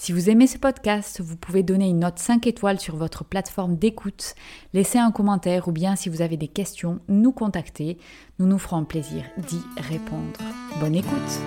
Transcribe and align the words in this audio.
Si 0.00 0.12
vous 0.12 0.30
aimez 0.30 0.46
ce 0.46 0.58
podcast, 0.58 1.20
vous 1.20 1.36
pouvez 1.36 1.64
donner 1.64 1.88
une 1.88 1.98
note 1.98 2.20
5 2.20 2.46
étoiles 2.46 2.78
sur 2.78 2.94
votre 2.94 3.24
plateforme 3.24 3.76
d'écoute, 3.76 4.36
laisser 4.72 4.96
un 4.96 5.10
commentaire 5.10 5.66
ou 5.66 5.72
bien 5.72 5.96
si 5.96 6.08
vous 6.08 6.22
avez 6.22 6.36
des 6.36 6.46
questions, 6.46 7.00
nous 7.08 7.32
contacter. 7.32 7.98
Nous 8.38 8.46
nous 8.46 8.60
ferons 8.60 8.84
plaisir 8.84 9.24
d'y 9.38 9.60
répondre. 9.76 10.38
Bonne 10.78 10.94
écoute 10.94 11.40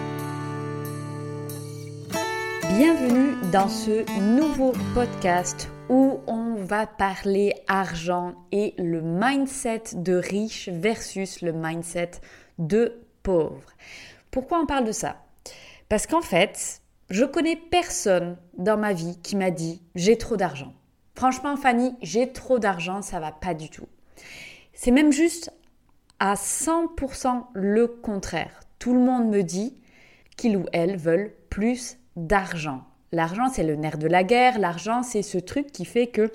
Bienvenue 2.76 3.38
dans 3.54 3.70
ce 3.70 4.04
nouveau 4.20 4.74
podcast 4.94 5.70
où 5.88 6.20
on 6.28 6.56
va 6.56 6.88
parler 6.88 7.54
argent 7.70 8.36
et 8.52 8.74
le 8.78 9.02
mindset 9.02 9.84
de 9.96 10.16
riche 10.16 10.68
versus 10.68 11.42
le 11.42 11.54
mindset 11.54 12.12
de 12.60 13.02
pauvre. 13.24 13.72
Pourquoi 14.30 14.60
on 14.60 14.66
parle 14.66 14.86
de 14.86 14.92
ça? 14.92 15.24
Parce 15.88 16.06
qu'en 16.06 16.22
fait, 16.22 16.81
je 17.12 17.26
connais 17.26 17.58
personne 17.58 18.38
dans 18.58 18.78
ma 18.78 18.94
vie 18.94 19.20
qui 19.22 19.36
m'a 19.36 19.52
dit 19.52 19.82
j'ai 19.96 20.18
trop 20.18 20.38
d'argent. 20.38 20.74
Franchement, 21.14 21.58
Fanny, 21.58 21.94
j'ai 22.02 22.32
trop 22.32 22.58
d'argent, 22.58 23.02
ça 23.02 23.20
va 23.20 23.32
pas 23.32 23.54
du 23.54 23.70
tout. 23.70 23.88
C'est 24.74 24.92
même 24.92 25.12
juste 25.12 25.52
à 26.20 26.36
100% 26.36 27.44
le 27.54 27.88
contraire. 27.88 28.62
Tout 28.80 28.94
le 28.94 29.02
monde 29.02 29.28
me 29.30 29.44
dit 29.44 29.78
qu'ils 30.38 30.56
ou 30.58 30.66
elles 30.72 30.98
veulent 30.98 31.34
plus 31.50 31.98
d'argent. 32.16 32.84
L'argent, 33.12 33.50
c'est 33.52 33.64
le 33.64 33.76
nerf 33.76 33.98
de 33.98 34.08
la 34.08 34.24
guerre. 34.24 34.58
L'argent, 34.58 35.04
c'est 35.04 35.22
ce 35.22 35.38
truc 35.38 35.72
qui 35.72 35.84
fait 35.84 36.08
que 36.08 36.32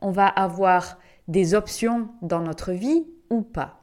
on 0.00 0.12
va 0.12 0.28
avoir 0.28 0.98
des 1.26 1.54
options 1.54 2.08
dans 2.22 2.40
notre 2.40 2.72
vie 2.72 3.04
ou 3.30 3.42
pas. 3.42 3.82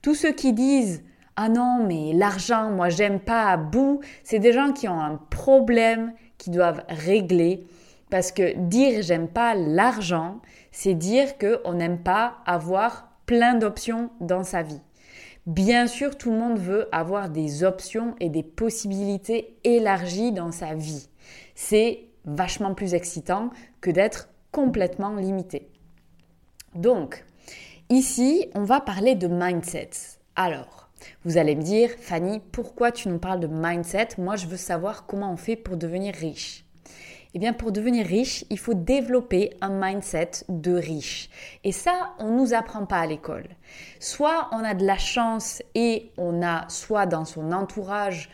Tous 0.00 0.14
ceux 0.14 0.32
qui 0.32 0.52
disent 0.52 1.02
ah 1.40 1.48
non, 1.48 1.84
mais 1.86 2.12
l'argent, 2.14 2.72
moi 2.72 2.88
j'aime 2.88 3.20
pas 3.20 3.44
à 3.44 3.56
bout. 3.56 4.00
C'est 4.24 4.40
des 4.40 4.52
gens 4.52 4.72
qui 4.72 4.88
ont 4.88 4.98
un 4.98 5.20
problème 5.30 6.12
qui 6.36 6.50
doivent 6.50 6.82
régler. 6.88 7.64
Parce 8.10 8.32
que 8.32 8.56
dire 8.56 9.02
j'aime 9.02 9.28
pas 9.28 9.54
l'argent, 9.54 10.40
c'est 10.72 10.94
dire 10.94 11.38
qu'on 11.38 11.74
n'aime 11.74 12.02
pas 12.02 12.38
avoir 12.44 13.12
plein 13.24 13.54
d'options 13.54 14.10
dans 14.20 14.42
sa 14.42 14.62
vie. 14.62 14.80
Bien 15.46 15.86
sûr, 15.86 16.18
tout 16.18 16.32
le 16.32 16.38
monde 16.38 16.58
veut 16.58 16.88
avoir 16.90 17.28
des 17.28 17.62
options 17.62 18.16
et 18.18 18.30
des 18.30 18.42
possibilités 18.42 19.56
élargies 19.62 20.32
dans 20.32 20.50
sa 20.50 20.74
vie. 20.74 21.08
C'est 21.54 22.00
vachement 22.24 22.74
plus 22.74 22.94
excitant 22.94 23.50
que 23.80 23.92
d'être 23.92 24.28
complètement 24.50 25.14
limité. 25.14 25.70
Donc, 26.74 27.24
ici, 27.90 28.50
on 28.56 28.64
va 28.64 28.80
parler 28.80 29.14
de 29.14 29.28
mindset. 29.28 29.90
Alors, 30.34 30.77
vous 31.24 31.38
allez 31.38 31.54
me 31.54 31.62
dire, 31.62 31.90
Fanny, 32.00 32.40
pourquoi 32.52 32.92
tu 32.92 33.08
nous 33.08 33.18
parles 33.18 33.40
de 33.40 33.46
mindset? 33.46 34.08
Moi, 34.18 34.36
je 34.36 34.46
veux 34.46 34.56
savoir 34.56 35.06
comment 35.06 35.32
on 35.32 35.36
fait 35.36 35.56
pour 35.56 35.76
devenir 35.76 36.14
riche. 36.14 36.64
Eh 37.34 37.38
bien, 37.38 37.52
pour 37.52 37.72
devenir 37.72 38.06
riche, 38.06 38.44
il 38.48 38.58
faut 38.58 38.74
développer 38.74 39.50
un 39.60 39.68
mindset 39.68 40.30
de 40.48 40.72
riche. 40.72 41.28
Et 41.62 41.72
ça, 41.72 42.14
on 42.18 42.30
ne 42.30 42.38
nous 42.38 42.54
apprend 42.54 42.86
pas 42.86 43.00
à 43.00 43.06
l'école. 43.06 43.48
Soit 44.00 44.48
on 44.52 44.64
a 44.64 44.74
de 44.74 44.86
la 44.86 44.96
chance 44.96 45.62
et 45.74 46.10
on 46.16 46.42
a 46.42 46.68
soit 46.68 47.06
dans 47.06 47.26
son 47.26 47.52
entourage 47.52 48.30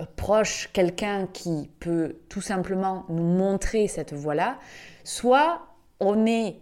euh, 0.00 0.04
proche 0.16 0.70
quelqu'un 0.72 1.26
qui 1.26 1.70
peut 1.78 2.16
tout 2.28 2.40
simplement 2.40 3.04
nous 3.10 3.22
montrer 3.22 3.86
cette 3.86 4.14
voie-là, 4.14 4.58
soit 5.04 5.66
on 6.00 6.24
est 6.26 6.56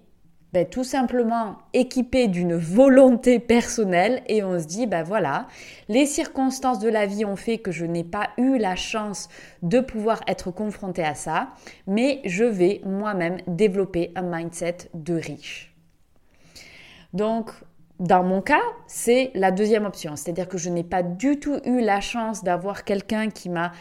ben, 0.56 0.64
tout 0.64 0.84
simplement 0.84 1.56
équipé 1.74 2.28
d'une 2.28 2.56
volonté 2.56 3.38
personnelle 3.38 4.22
et 4.26 4.42
on 4.42 4.58
se 4.58 4.64
dit, 4.64 4.86
ben 4.86 5.02
voilà, 5.02 5.48
les 5.90 6.06
circonstances 6.06 6.78
de 6.78 6.88
la 6.88 7.04
vie 7.04 7.26
ont 7.26 7.36
fait 7.36 7.58
que 7.58 7.70
je 7.70 7.84
n'ai 7.84 8.04
pas 8.04 8.30
eu 8.38 8.56
la 8.56 8.74
chance 8.74 9.28
de 9.60 9.80
pouvoir 9.80 10.22
être 10.26 10.50
confronté 10.50 11.04
à 11.04 11.14
ça, 11.14 11.48
mais 11.86 12.22
je 12.24 12.44
vais 12.44 12.80
moi-même 12.86 13.36
développer 13.46 14.12
un 14.16 14.22
mindset 14.22 14.88
de 14.94 15.12
riche. 15.12 15.74
Donc, 17.12 17.50
dans 18.00 18.22
mon 18.22 18.40
cas, 18.40 18.62
c'est 18.86 19.32
la 19.34 19.50
deuxième 19.50 19.84
option, 19.84 20.16
c'est-à-dire 20.16 20.48
que 20.48 20.56
je 20.56 20.70
n'ai 20.70 20.84
pas 20.84 21.02
du 21.02 21.38
tout 21.38 21.60
eu 21.66 21.82
la 21.82 22.00
chance 22.00 22.42
d'avoir 22.44 22.84
quelqu'un 22.84 23.28
qui 23.28 23.50
m'a 23.50 23.72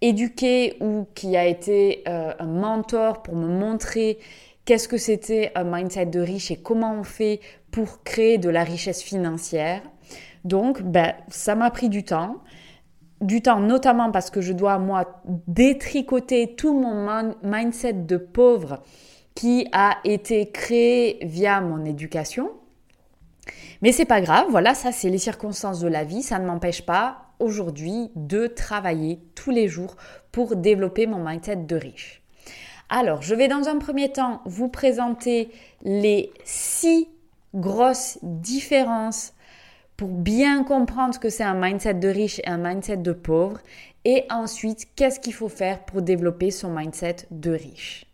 éduqué 0.00 0.78
ou 0.80 1.06
qui 1.14 1.36
a 1.36 1.44
été 1.44 2.02
euh, 2.08 2.32
un 2.38 2.46
mentor 2.46 3.22
pour 3.22 3.36
me 3.36 3.48
montrer 3.48 4.18
qu'est-ce 4.64 4.88
que 4.88 4.96
c'était 4.96 5.52
un 5.54 5.64
mindset 5.64 6.06
de 6.06 6.20
riche 6.20 6.50
et 6.50 6.56
comment 6.56 6.94
on 6.94 7.04
fait 7.04 7.40
pour 7.70 8.02
créer 8.02 8.38
de 8.38 8.48
la 8.48 8.64
richesse 8.64 9.02
financière? 9.02 9.82
Donc, 10.44 10.82
ben, 10.82 11.14
ça 11.28 11.54
m'a 11.54 11.70
pris 11.70 11.88
du 11.88 12.04
temps. 12.04 12.38
Du 13.20 13.40
temps 13.40 13.60
notamment 13.60 14.10
parce 14.10 14.30
que 14.30 14.40
je 14.40 14.52
dois, 14.52 14.78
moi, 14.78 15.22
détricoter 15.46 16.54
tout 16.56 16.74
mon 16.74 17.34
mindset 17.42 17.92
de 17.92 18.16
pauvre 18.16 18.82
qui 19.34 19.68
a 19.72 19.98
été 20.04 20.50
créé 20.50 21.18
via 21.22 21.60
mon 21.60 21.84
éducation. 21.84 22.50
Mais 23.80 23.92
c'est 23.92 24.04
pas 24.04 24.20
grave, 24.20 24.46
voilà, 24.50 24.74
ça 24.74 24.92
c'est 24.92 25.08
les 25.08 25.18
circonstances 25.18 25.80
de 25.80 25.88
la 25.88 26.04
vie, 26.04 26.22
ça 26.22 26.38
ne 26.38 26.46
m'empêche 26.46 26.82
pas 26.82 27.32
aujourd'hui 27.40 28.10
de 28.14 28.46
travailler 28.46 29.20
tous 29.34 29.50
les 29.50 29.66
jours 29.66 29.96
pour 30.30 30.54
développer 30.54 31.06
mon 31.06 31.24
mindset 31.24 31.56
de 31.56 31.76
riche. 31.76 32.21
Alors, 32.94 33.22
je 33.22 33.34
vais 33.34 33.48
dans 33.48 33.70
un 33.70 33.78
premier 33.78 34.12
temps 34.12 34.42
vous 34.44 34.68
présenter 34.68 35.48
les 35.82 36.30
six 36.44 37.08
grosses 37.54 38.18
différences 38.20 39.32
pour 39.96 40.08
bien 40.08 40.62
comprendre 40.62 41.14
ce 41.14 41.18
que 41.18 41.30
c'est 41.30 41.42
un 41.42 41.54
mindset 41.54 41.94
de 41.94 42.08
riche 42.08 42.38
et 42.40 42.48
un 42.48 42.58
mindset 42.58 42.98
de 42.98 43.12
pauvre. 43.12 43.60
Et 44.04 44.26
ensuite, 44.28 44.88
qu'est-ce 44.94 45.20
qu'il 45.20 45.32
faut 45.32 45.48
faire 45.48 45.86
pour 45.86 46.02
développer 46.02 46.50
son 46.50 46.68
mindset 46.68 47.16
de 47.30 47.52
riche? 47.52 48.04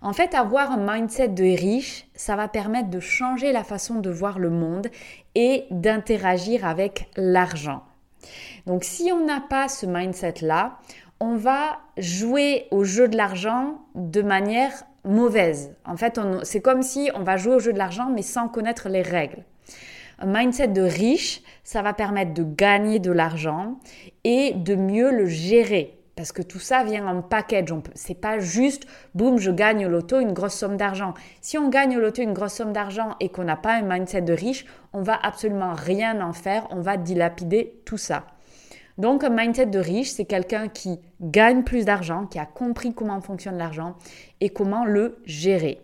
En 0.00 0.14
fait, 0.14 0.34
avoir 0.34 0.70
un 0.70 0.90
mindset 0.90 1.28
de 1.28 1.44
riche, 1.44 2.06
ça 2.14 2.34
va 2.34 2.48
permettre 2.48 2.88
de 2.88 3.00
changer 3.00 3.52
la 3.52 3.62
façon 3.62 3.96
de 3.96 4.08
voir 4.08 4.38
le 4.38 4.48
monde 4.48 4.86
et 5.34 5.66
d'interagir 5.70 6.66
avec 6.66 7.10
l'argent. 7.16 7.82
Donc 8.64 8.84
si 8.84 9.12
on 9.12 9.26
n'a 9.26 9.42
pas 9.42 9.68
ce 9.68 9.84
mindset-là, 9.84 10.78
on 11.20 11.36
va 11.36 11.78
jouer 11.96 12.66
au 12.70 12.84
jeu 12.84 13.08
de 13.08 13.16
l'argent 13.16 13.78
de 13.94 14.22
manière 14.22 14.84
mauvaise. 15.04 15.74
En 15.84 15.96
fait, 15.96 16.20
c'est 16.42 16.60
comme 16.60 16.82
si 16.82 17.10
on 17.14 17.22
va 17.22 17.36
jouer 17.36 17.54
au 17.54 17.60
jeu 17.60 17.72
de 17.72 17.78
l'argent 17.78 18.10
mais 18.14 18.22
sans 18.22 18.48
connaître 18.48 18.88
les 18.88 19.02
règles. 19.02 19.44
Un 20.20 20.26
mindset 20.26 20.68
de 20.68 20.82
riche, 20.82 21.42
ça 21.62 21.82
va 21.82 21.92
permettre 21.92 22.34
de 22.34 22.42
gagner 22.42 22.98
de 22.98 23.12
l'argent 23.12 23.78
et 24.24 24.52
de 24.52 24.74
mieux 24.74 25.12
le 25.12 25.26
gérer. 25.26 25.94
Parce 26.16 26.32
que 26.32 26.42
tout 26.42 26.58
ça 26.58 26.82
vient 26.82 27.06
en 27.06 27.22
package. 27.22 27.72
Ce 27.94 28.08
n'est 28.08 28.16
pas 28.16 28.40
juste, 28.40 28.88
boum, 29.14 29.38
je 29.38 29.52
gagne 29.52 29.86
au 29.86 29.88
loto 29.88 30.18
une 30.18 30.32
grosse 30.32 30.54
somme 30.54 30.76
d'argent. 30.76 31.14
Si 31.40 31.56
on 31.56 31.68
gagne 31.68 31.96
au 31.96 32.00
loto 32.00 32.20
une 32.20 32.32
grosse 32.32 32.54
somme 32.54 32.72
d'argent 32.72 33.14
et 33.20 33.28
qu'on 33.28 33.44
n'a 33.44 33.54
pas 33.54 33.74
un 33.74 33.82
mindset 33.82 34.22
de 34.22 34.32
riche, 34.32 34.66
on 34.92 35.02
va 35.02 35.16
absolument 35.22 35.74
rien 35.74 36.20
en 36.20 36.32
faire. 36.32 36.66
On 36.70 36.80
va 36.80 36.96
dilapider 36.96 37.80
tout 37.84 37.98
ça. 37.98 38.26
Donc, 38.98 39.22
un 39.22 39.30
mindset 39.30 39.66
de 39.66 39.78
riche, 39.78 40.10
c'est 40.10 40.24
quelqu'un 40.24 40.68
qui 40.68 40.98
gagne 41.20 41.62
plus 41.62 41.84
d'argent, 41.84 42.26
qui 42.26 42.38
a 42.38 42.46
compris 42.46 42.92
comment 42.92 43.20
fonctionne 43.20 43.56
l'argent 43.56 43.96
et 44.40 44.50
comment 44.50 44.84
le 44.84 45.22
gérer. 45.24 45.80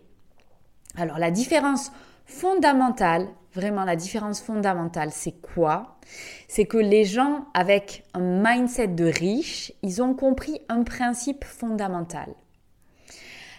Alors, 0.97 1.17
la 1.17 1.31
différence 1.31 1.91
fondamentale, 2.25 3.27
vraiment 3.53 3.85
la 3.85 3.95
différence 3.95 4.41
fondamentale, 4.41 5.11
c'est 5.11 5.31
quoi? 5.41 5.97
C'est 6.49 6.65
que 6.65 6.77
les 6.77 7.05
gens 7.05 7.45
avec 7.53 8.03
un 8.13 8.19
mindset 8.43 8.89
de 8.89 9.05
riche, 9.05 9.71
ils 9.81 10.01
ont 10.01 10.13
compris 10.13 10.59
un 10.67 10.83
principe 10.83 11.45
fondamental. 11.45 12.33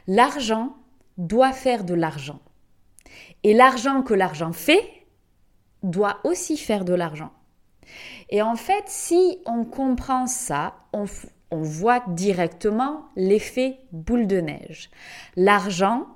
L'argent 0.06 0.76
doit 1.16 1.52
faire 1.52 1.84
de 1.84 1.94
l'argent. 1.94 2.40
Et 3.42 3.54
l'argent 3.54 4.02
que 4.02 4.14
l'argent 4.14 4.52
fait 4.52 5.06
doit 5.82 6.18
aussi 6.24 6.56
faire 6.56 6.84
de 6.84 6.94
l'argent. 6.94 7.32
Et 8.30 8.42
en 8.42 8.56
fait, 8.56 8.84
si 8.86 9.38
on 9.46 9.64
comprend 9.64 10.26
ça, 10.26 10.74
on, 10.92 11.04
voit 11.50 12.02
directement 12.08 13.06
l'effet 13.16 13.78
boule 13.92 14.26
de 14.26 14.40
neige. 14.40 14.90
L'argent 15.36 16.06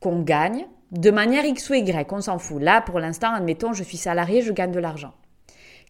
qu'on 0.00 0.22
gagne, 0.22 0.66
de 0.90 1.10
manière 1.10 1.44
X 1.44 1.70
ou 1.70 1.74
Y, 1.74 2.12
on 2.12 2.20
s'en 2.20 2.38
fout. 2.38 2.60
Là, 2.60 2.80
pour 2.80 2.98
l'instant, 2.98 3.32
admettons, 3.32 3.72
je 3.72 3.84
suis 3.84 3.96
salarié, 3.96 4.42
je 4.42 4.52
gagne 4.52 4.72
de 4.72 4.80
l'argent. 4.80 5.14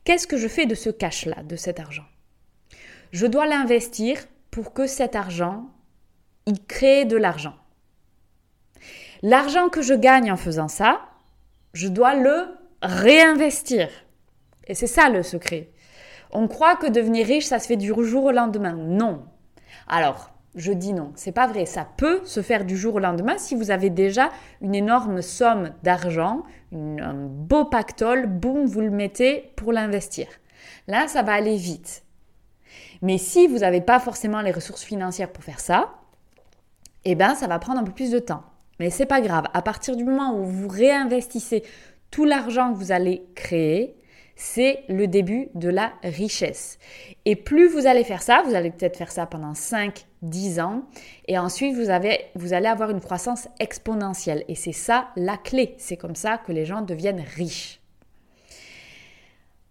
Qu'est-ce 0.05 0.27
que 0.27 0.37
je 0.37 0.49
fais 0.49 0.67
de 0.67 0.75
ce 0.75 0.91
cash-là, 0.91 1.43
de 1.45 1.57
cet 1.57 1.81
argent? 1.81 2.05
Je 3.13 3.27
dois 3.27 3.47
l'investir 3.47 4.19
pour 4.51 4.73
que 4.73 4.87
cet 4.87 5.17
argent, 5.17 5.71
il 6.47 6.65
crée 6.65 7.05
de 7.05 7.17
l'argent. 7.17 7.55
L'argent 9.23 9.69
que 9.69 9.83
je 9.83 9.95
gagne 9.95 10.33
en 10.33 10.37
faisant 10.37 10.69
ça, 10.69 11.01
je 11.73 11.89
dois 11.89 12.15
le 12.15 12.47
réinvestir. 12.83 13.89
Et 14.67 14.75
c'est 14.75 14.87
ça 14.87 15.09
le 15.09 15.23
secret. 15.23 15.71
On 16.31 16.49
croit 16.49 16.77
que 16.77 16.87
devenir 16.87 17.27
riche, 17.27 17.47
ça 17.47 17.59
se 17.59 17.67
fait 17.67 17.77
du 17.77 17.93
jour 18.05 18.25
au 18.25 18.31
lendemain. 18.31 18.73
Non. 18.73 19.25
Alors, 19.87 20.31
je 20.55 20.73
dis 20.73 20.93
non, 20.93 21.13
c'est 21.15 21.33
pas 21.33 21.47
vrai. 21.47 21.67
Ça 21.67 21.87
peut 21.97 22.21
se 22.25 22.43
faire 22.43 22.65
du 22.65 22.77
jour 22.77 22.97
au 22.97 22.99
lendemain 22.99 23.39
si 23.39 23.55
vous 23.55 23.71
avez 23.71 23.91
déjà 23.91 24.31
une 24.61 24.75
énorme 24.75 25.23
somme 25.23 25.73
d'argent, 25.83 26.43
un 26.73 27.15
beau 27.15 27.65
pactole, 27.65 28.27
boum, 28.27 28.67
vous 28.67 28.81
le 28.81 28.91
mettez 28.91 29.53
pour 29.57 29.73
l'investir. 29.73 30.27
Là, 30.89 31.09
ça 31.09 31.23
va 31.23 31.33
aller 31.33 31.57
vite. 31.57 32.05
Mais 33.03 33.19
si 33.19 33.47
vous 33.47 33.59
n'avez 33.59 33.81
pas 33.81 33.99
forcément 33.99 34.43
les 34.43 34.53
ressources 34.53 34.85
financières 34.85 35.33
pour 35.33 35.45
faire 35.45 35.61
ça, 35.61 35.95
eh 37.05 37.15
bien, 37.15 37.35
ça 37.35 37.47
va 37.47 37.59
prendre 37.59 37.81
un 37.81 37.85
peu 37.85 37.93
plus 37.93 38.11
de 38.11 38.19
temps. 38.19 38.45
Mais 38.79 38.91
c'est 38.91 39.07
pas 39.07 39.21
grave. 39.21 39.45
À 39.55 39.63
partir 39.63 39.97
du 39.97 40.05
moment 40.05 40.37
où 40.37 40.45
vous 40.45 40.69
réinvestissez 40.69 41.63
tout 42.11 42.25
l'argent 42.25 42.73
que 42.73 42.79
vous 42.79 42.93
allez 42.93 43.25
créer, 43.35 43.97
c'est 44.43 44.83
le 44.89 45.07
début 45.07 45.51
de 45.55 45.69
la 45.69 45.93
richesse. 46.03 46.81
Et 47.25 47.37
plus 47.37 47.69
vous 47.69 47.87
allez 47.87 48.03
faire 48.03 48.23
ça, 48.23 48.43
vous 48.45 48.57
allez 48.57 48.73
peut-être 48.73 48.97
faire 48.97 49.13
ça 49.13 49.25
pendant 49.25 49.55
5, 49.55 50.05
10 50.23 50.59
ans, 50.59 50.83
et 51.29 51.39
ensuite 51.39 51.77
vous, 51.77 51.91
avez, 51.91 52.19
vous 52.35 52.53
allez 52.53 52.67
avoir 52.67 52.91
une 52.91 53.01
croissance 53.01 53.47
exponentielle. 53.61 54.45
Et 54.49 54.57
c'est 54.57 54.73
ça 54.73 55.11
la 55.15 55.37
clé. 55.37 55.77
C'est 55.79 55.97
comme 55.97 56.17
ça 56.17 56.39
que 56.39 56.51
les 56.51 56.65
gens 56.65 56.83
deviennent 56.83 57.25
riches. 57.37 57.81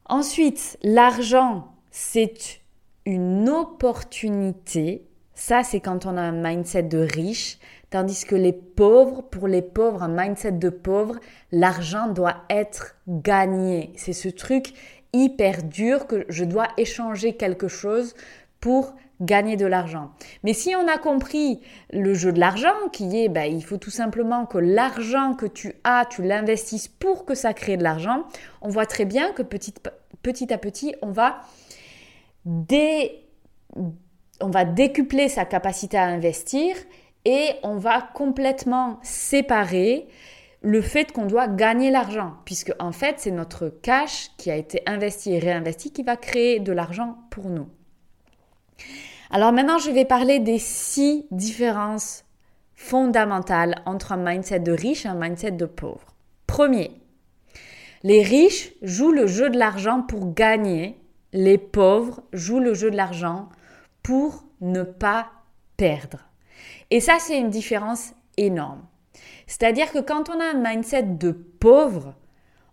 Ensuite, 0.05 0.77
l'argent, 0.83 1.67
c'est 1.91 2.61
une 3.05 3.49
opportunité. 3.49 5.05
Ça, 5.35 5.63
c'est 5.63 5.81
quand 5.81 6.05
on 6.05 6.15
a 6.15 6.21
un 6.21 6.31
mindset 6.31 6.83
de 6.83 6.99
riche. 6.99 7.57
Tandis 7.91 8.23
que 8.25 8.35
les 8.35 8.53
pauvres, 8.53 9.21
pour 9.21 9.49
les 9.49 9.61
pauvres, 9.61 10.01
un 10.01 10.07
mindset 10.07 10.53
de 10.53 10.69
pauvre, 10.69 11.19
l'argent 11.51 12.07
doit 12.07 12.37
être 12.49 12.95
gagné. 13.07 13.91
C'est 13.97 14.13
ce 14.13 14.29
truc 14.29 14.73
hyper 15.11 15.61
dur 15.61 16.07
que 16.07 16.25
je 16.29 16.45
dois 16.45 16.69
échanger 16.77 17.35
quelque 17.35 17.67
chose 17.67 18.15
pour 18.61 18.95
gagner 19.19 19.57
de 19.57 19.65
l'argent. 19.65 20.11
Mais 20.43 20.53
si 20.53 20.73
on 20.73 20.87
a 20.87 20.97
compris 20.97 21.59
le 21.91 22.13
jeu 22.13 22.31
de 22.31 22.39
l'argent, 22.39 22.73
qui 22.93 23.23
est, 23.23 23.27
ben, 23.27 23.43
il 23.43 23.61
faut 23.61 23.75
tout 23.77 23.91
simplement 23.91 24.45
que 24.45 24.57
l'argent 24.57 25.33
que 25.33 25.45
tu 25.45 25.73
as, 25.83 26.05
tu 26.05 26.23
l'investisses 26.23 26.87
pour 26.87 27.25
que 27.25 27.35
ça 27.35 27.53
crée 27.53 27.75
de 27.75 27.83
l'argent, 27.83 28.23
on 28.61 28.69
voit 28.69 28.85
très 28.85 29.03
bien 29.03 29.33
que 29.33 29.43
petit, 29.43 29.73
à 30.53 30.57
petit, 30.57 30.95
on 31.01 31.11
va 31.11 31.43
décupler 34.63 35.27
sa 35.27 35.43
capacité 35.43 35.97
à 35.97 36.05
investir 36.05 36.77
et 37.25 37.49
on 37.63 37.77
va 37.77 38.01
complètement 38.01 38.99
séparer 39.03 40.07
le 40.61 40.81
fait 40.81 41.11
qu'on 41.11 41.25
doit 41.25 41.47
gagner 41.47 41.89
l'argent, 41.89 42.33
puisque 42.45 42.73
en 42.79 42.91
fait 42.91 43.15
c'est 43.17 43.31
notre 43.31 43.69
cash 43.69 44.31
qui 44.37 44.51
a 44.51 44.55
été 44.55 44.83
investi 44.85 45.33
et 45.33 45.39
réinvesti 45.39 45.91
qui 45.91 46.03
va 46.03 46.17
créer 46.17 46.59
de 46.59 46.71
l'argent 46.71 47.17
pour 47.31 47.49
nous. 47.49 47.67
Alors 49.31 49.51
maintenant 49.51 49.79
je 49.79 49.91
vais 49.91 50.05
parler 50.05 50.39
des 50.39 50.59
six 50.59 51.25
différences 51.31 52.25
fondamentales 52.75 53.81
entre 53.85 54.11
un 54.11 54.17
mindset 54.17 54.59
de 54.59 54.71
riche 54.71 55.05
et 55.05 55.09
un 55.09 55.15
mindset 55.15 55.51
de 55.51 55.65
pauvre. 55.65 56.15
Premier, 56.47 56.91
les 58.03 58.21
riches 58.23 58.71
jouent 58.81 59.11
le 59.11 59.27
jeu 59.27 59.49
de 59.49 59.57
l'argent 59.57 60.01
pour 60.01 60.33
gagner, 60.33 60.97
les 61.33 61.57
pauvres 61.57 62.21
jouent 62.33 62.59
le 62.59 62.73
jeu 62.73 62.91
de 62.91 62.97
l'argent 62.97 63.49
pour 64.03 64.43
ne 64.59 64.83
pas 64.83 65.31
perdre. 65.77 66.30
Et 66.91 66.99
ça, 66.99 67.17
c'est 67.19 67.39
une 67.39 67.49
différence 67.49 68.13
énorme. 68.37 68.85
C'est-à-dire 69.47 69.91
que 69.91 69.99
quand 69.99 70.29
on 70.29 70.39
a 70.39 70.53
un 70.53 70.61
mindset 70.61 71.03
de 71.03 71.31
pauvre, 71.31 72.13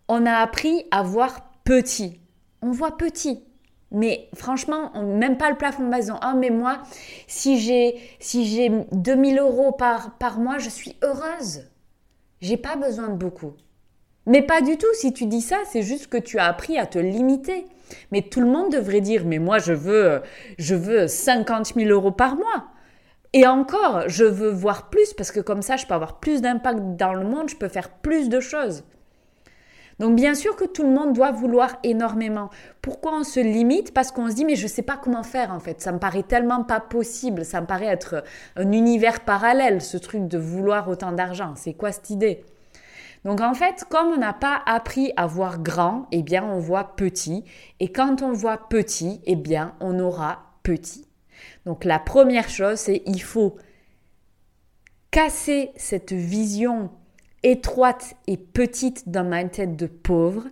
on 0.09 0.26
a 0.26 0.35
appris 0.35 0.85
à 0.91 1.03
voir 1.03 1.53
petit. 1.65 2.20
On 2.61 2.73
voit 2.73 2.97
petit. 2.97 3.44
Mais 3.91 4.29
franchement, 4.35 4.91
on, 4.94 5.17
même 5.17 5.38
pas 5.38 5.50
le 5.50 5.56
plafond 5.56 5.85
de 5.85 5.88
maison. 5.88 6.17
Ah, 6.20 6.35
mais 6.35 6.50
moi, 6.50 6.82
si 7.26 7.59
j'ai 7.59 7.99
si 8.19 8.47
j'ai 8.47 8.70
2000 8.93 9.38
euros 9.38 9.73
par, 9.73 10.19
par 10.19 10.38
mois, 10.38 10.59
je 10.59 10.69
suis 10.69 10.97
heureuse. 11.03 11.71
J'ai 12.41 12.56
pas 12.56 12.76
besoin 12.76 13.09
de 13.09 13.14
beaucoup. 13.14 13.55
Mais 14.26 14.43
pas 14.43 14.61
du 14.61 14.76
tout. 14.76 14.93
Si 14.94 15.12
tu 15.12 15.26
dis 15.26 15.41
ça, 15.41 15.59
c'est 15.64 15.82
juste 15.82 16.09
que 16.09 16.19
tu 16.19 16.38
as 16.38 16.44
appris 16.44 16.76
à 16.76 16.87
te 16.87 16.99
limiter. 16.99 17.67
Mais 18.12 18.23
tout 18.23 18.41
le 18.41 18.47
monde 18.47 18.71
devrait 18.71 19.00
dire, 19.00 19.25
mais 19.25 19.38
moi, 19.38 19.59
je 19.59 19.73
veux, 19.73 20.23
je 20.59 20.75
veux 20.75 21.09
50 21.09 21.75
000 21.75 21.88
euros 21.88 22.11
par 22.11 22.37
mois. 22.37 22.69
Et 23.35 23.47
encore, 23.47 24.04
je 24.08 24.25
veux 24.25 24.50
voir 24.50 24.88
plus 24.88 25.12
parce 25.14 25.30
que 25.32 25.40
comme 25.40 25.62
ça, 25.62 25.76
je 25.76 25.87
peux 25.87 25.94
avoir 25.94 26.18
plus 26.18 26.40
d'impact 26.40 26.97
dans 26.97 27.12
le 27.12 27.25
monde, 27.25 27.49
je 27.49 27.56
peux 27.56 27.68
faire 27.68 27.90
plus 27.90 28.28
de 28.28 28.40
choses. 28.40 28.85
Donc 29.99 30.14
bien 30.14 30.35
sûr 30.35 30.54
que 30.54 30.64
tout 30.64 30.85
le 30.85 30.90
monde 30.90 31.12
doit 31.12 31.32
vouloir 31.32 31.76
énormément. 31.82 32.50
Pourquoi 32.82 33.14
on 33.18 33.25
se 33.25 33.40
limite? 33.40 33.92
Parce 33.92 34.12
qu'on 34.12 34.30
se 34.30 34.35
dit 34.35 34.44
mais 34.44 34.54
je 34.54 34.62
ne 34.62 34.68
sais 34.68 34.82
pas 34.82 34.97
comment 34.97 35.25
faire 35.25 35.52
en 35.52 35.58
fait. 35.58 35.80
Ça 35.80 35.90
me 35.90 35.99
paraît 35.99 36.23
tellement 36.23 36.62
pas 36.62 36.78
possible. 36.80 37.44
Ça 37.44 37.61
me 37.61 37.66
paraît 37.66 37.87
être 37.87 38.23
un 38.56 38.70
univers 38.70 39.20
parallèle, 39.20 39.82
ce 39.82 39.97
truc 39.97 40.28
de 40.28 40.38
vouloir 40.38 40.88
autant 40.88 41.12
d'argent. 41.12 41.54
C'est 41.56 41.75
quoi 41.75 41.90
cette 41.90 42.11
idée? 42.11 42.44
Donc 43.25 43.40
en 43.40 43.54
fait, 43.54 43.85
comme 43.90 44.12
on 44.12 44.18
n'a 44.18 44.32
pas 44.32 44.62
appris 44.66 45.12
à 45.16 45.26
voir 45.26 45.58
grand, 45.58 46.06
eh 46.12 46.23
bien 46.23 46.44
on 46.44 46.61
voit 46.61 46.94
petit. 46.94 47.44
Et 47.80 47.90
quand 47.90 48.23
on 48.23 48.32
voit 48.32 48.68
petit, 48.68 49.20
eh 49.25 49.35
bien 49.35 49.75
on 49.80 49.99
aura 49.99 50.44
petit. 50.62 51.08
Donc 51.68 51.84
la 51.84 51.98
première 51.98 52.48
chose, 52.48 52.78
c'est 52.78 53.02
il 53.04 53.20
faut 53.20 53.56
casser 55.10 55.70
cette 55.76 56.14
vision 56.14 56.88
étroite 57.42 58.14
et 58.26 58.38
petite 58.38 59.06
ma 59.06 59.44
tête 59.44 59.76
de 59.76 59.87
pauvre 59.87 60.44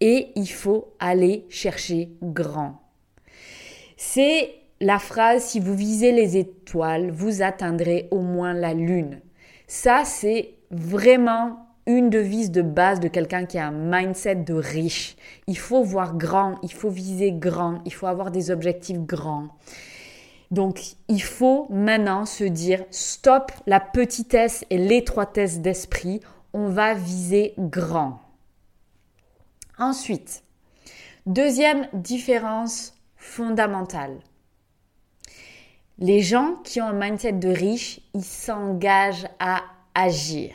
et 0.00 0.32
il 0.34 0.48
faut 0.48 0.92
aller 0.98 1.46
chercher 1.48 2.10
grand. 2.24 2.80
C'est 3.96 4.52
la 4.80 4.98
phrase 4.98 5.44
si 5.44 5.60
vous 5.60 5.76
visez 5.76 6.10
les 6.10 6.38
étoiles, 6.38 7.12
vous 7.12 7.40
atteindrez 7.40 8.08
au 8.10 8.18
moins 8.18 8.52
la 8.52 8.74
lune. 8.74 9.20
Ça, 9.68 10.02
c'est 10.04 10.54
vraiment 10.72 11.68
une 11.86 12.10
devise 12.10 12.50
de 12.50 12.62
base 12.62 12.98
de 12.98 13.06
quelqu'un 13.06 13.46
qui 13.46 13.58
a 13.58 13.68
un 13.68 13.70
mindset 13.70 14.34
de 14.34 14.54
riche. 14.54 15.14
Il 15.46 15.56
faut 15.56 15.84
voir 15.84 16.16
grand, 16.16 16.56
il 16.64 16.72
faut 16.72 16.90
viser 16.90 17.30
grand, 17.30 17.78
il 17.84 17.92
faut 17.92 18.08
avoir 18.08 18.32
des 18.32 18.50
objectifs 18.50 18.98
grands. 18.98 19.50
Donc, 20.54 20.94
il 21.08 21.20
faut 21.20 21.66
maintenant 21.68 22.26
se 22.26 22.44
dire 22.44 22.84
stop 22.92 23.50
la 23.66 23.80
petitesse 23.80 24.64
et 24.70 24.78
l'étroitesse 24.78 25.58
d'esprit, 25.58 26.20
on 26.52 26.68
va 26.68 26.94
viser 26.94 27.54
grand. 27.58 28.20
Ensuite, 29.78 30.44
deuxième 31.26 31.88
différence 31.92 32.94
fondamentale. 33.16 34.20
Les 35.98 36.20
gens 36.20 36.54
qui 36.62 36.80
ont 36.80 36.86
un 36.86 36.92
mindset 36.92 37.32
de 37.32 37.48
riche, 37.48 37.98
ils 38.14 38.22
s'engagent 38.22 39.26
à 39.40 39.60
agir. 39.96 40.54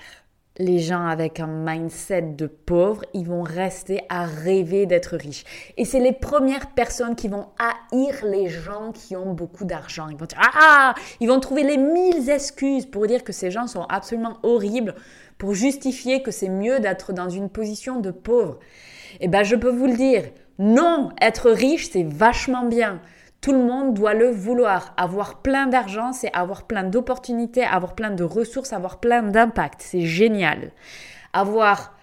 Les 0.59 0.79
gens 0.79 1.07
avec 1.07 1.39
un 1.39 1.47
mindset 1.47 2.21
de 2.21 2.45
pauvre, 2.45 3.03
ils 3.13 3.25
vont 3.25 3.43
rester 3.43 4.01
à 4.09 4.25
rêver 4.25 4.85
d'être 4.85 5.15
riches. 5.15 5.45
Et 5.77 5.85
c'est 5.85 6.01
les 6.01 6.11
premières 6.11 6.71
personnes 6.71 7.15
qui 7.15 7.29
vont 7.29 7.47
haïr 7.57 8.25
les 8.25 8.49
gens 8.49 8.91
qui 8.91 9.15
ont 9.15 9.33
beaucoup 9.33 9.63
d'argent. 9.63 10.09
Ils 10.09 10.17
vont 10.17 10.25
dire, 10.25 10.39
ah, 10.41 10.93
ils 11.21 11.29
vont 11.29 11.39
trouver 11.39 11.63
les 11.63 11.77
mille 11.77 12.29
excuses 12.29 12.85
pour 12.85 13.07
dire 13.07 13.23
que 13.23 13.31
ces 13.31 13.51
gens 13.51 13.67
sont 13.67 13.83
absolument 13.83 14.37
horribles, 14.43 14.95
pour 15.37 15.53
justifier 15.53 16.21
que 16.21 16.31
c'est 16.31 16.49
mieux 16.49 16.81
d'être 16.81 17.13
dans 17.13 17.29
une 17.29 17.49
position 17.49 18.01
de 18.01 18.11
pauvre. 18.11 18.59
Eh 19.21 19.29
ben, 19.29 19.43
je 19.43 19.55
peux 19.55 19.71
vous 19.71 19.87
le 19.87 19.95
dire, 19.95 20.25
non, 20.59 21.11
être 21.21 21.49
riche, 21.49 21.89
c'est 21.89 22.03
vachement 22.03 22.65
bien. 22.65 22.99
Tout 23.41 23.53
le 23.53 23.59
monde 23.59 23.93
doit 23.93 24.13
le 24.13 24.29
vouloir. 24.29 24.93
Avoir 24.97 25.41
plein 25.41 25.67
d'argent, 25.67 26.11
c'est 26.11 26.33
avoir 26.33 26.67
plein 26.67 26.83
d'opportunités, 26.83 27.63
avoir 27.63 27.95
plein 27.95 28.11
de 28.11 28.23
ressources, 28.23 28.73
avoir 28.73 28.99
plein 28.99 29.23
d'impact. 29.23 29.81
C'est 29.81 30.01
génial. 30.01 30.71
Avoir 31.31 31.95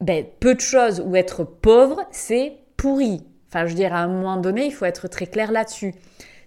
ben, 0.00 0.26
peu 0.40 0.54
de 0.54 0.60
choses 0.60 1.00
ou 1.00 1.16
être 1.16 1.44
pauvre, 1.44 2.04
c'est 2.10 2.58
pourri. 2.76 3.24
Enfin, 3.48 3.64
je 3.64 3.70
veux 3.70 3.76
dire, 3.76 3.94
à 3.94 4.00
un 4.00 4.08
moment 4.08 4.36
donné, 4.36 4.66
il 4.66 4.72
faut 4.72 4.84
être 4.84 5.08
très 5.08 5.26
clair 5.26 5.50
là-dessus. 5.50 5.94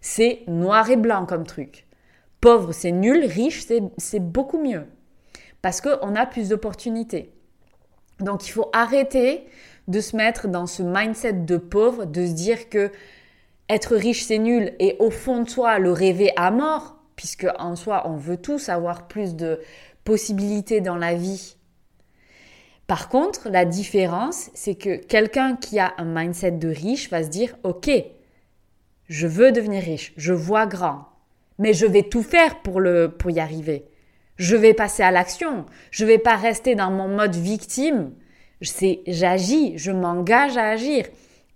C'est 0.02 0.42
noir 0.48 0.90
et 0.92 0.98
blanc 0.98 1.26
comme 1.26 1.46
truc. 1.46 1.88
Pauvre, 2.40 2.72
c'est 2.72 2.92
nul. 2.92 3.26
Riche, 3.26 3.66
c'est 3.98 4.20
beaucoup 4.20 4.62
mieux. 4.62 4.86
Parce 5.62 5.82
qu'on 5.82 6.16
a 6.16 6.26
plus 6.26 6.50
d'opportunités. 6.50 7.34
Donc, 8.20 8.48
il 8.48 8.52
faut 8.52 8.70
arrêter 8.74 9.48
de 9.88 10.00
se 10.02 10.16
mettre 10.16 10.48
dans 10.48 10.68
ce 10.68 10.84
mindset 10.84 11.34
de 11.34 11.58
pauvre, 11.58 12.06
de 12.06 12.28
se 12.28 12.34
dire 12.34 12.70
que 12.70 12.92
être 13.70 13.96
riche 13.96 14.24
c'est 14.24 14.40
nul 14.40 14.74
et 14.80 14.96
au 15.00 15.12
fond 15.12 15.44
de 15.44 15.50
soi 15.50 15.80
le 15.80 15.92
rêver 15.92 16.32
à 16.36 16.52
mort, 16.52 16.98
puisque 17.16 17.48
en 17.58 17.76
soi 17.76 18.04
on 18.08 18.16
veut 18.16 18.38
tous 18.38 18.70
avoir 18.70 19.08
plus 19.08 19.36
de 19.36 19.60
possibilités 20.04 20.82
dans 20.82 20.96
la 20.96 21.14
vie. 21.14 21.56
Par 22.88 23.10
contre, 23.10 23.50
la 23.50 23.66
différence, 23.66 24.50
c'est 24.56 24.74
que 24.74 24.96
quelqu'un 24.96 25.56
qui 25.56 25.78
a 25.78 25.94
un 25.98 26.06
mindset 26.06 26.54
de 26.54 26.70
riche 26.70 27.12
va 27.12 27.24
se 27.24 27.30
dire, 27.30 27.56
ok, 27.64 27.92
je 29.08 29.28
veux 29.28 29.52
devenir 29.52 29.84
riche, 29.84 30.14
je 30.18 30.34
vois 30.34 30.66
grand, 30.66 31.06
mais 31.60 31.74
je 31.74 31.86
vais 31.86 32.04
tout 32.04 32.24
faire 32.24 32.62
pour, 32.62 32.80
le, 32.80 33.12
pour 33.12 33.30
y 33.30 33.40
arriver. 33.40 33.86
Je 34.38 34.56
vais 34.56 34.74
passer 34.74 35.04
à 35.04 35.12
l'action. 35.12 35.66
Je 35.92 36.06
vais 36.06 36.18
pas 36.18 36.36
rester 36.36 36.74
dans 36.74 36.90
mon 36.90 37.10
mode 37.10 37.36
victime 37.36 38.12
j'agis, 38.62 39.78
je 39.78 39.92
m'engage 39.92 40.58
à 40.58 40.70
agir. 40.70 41.06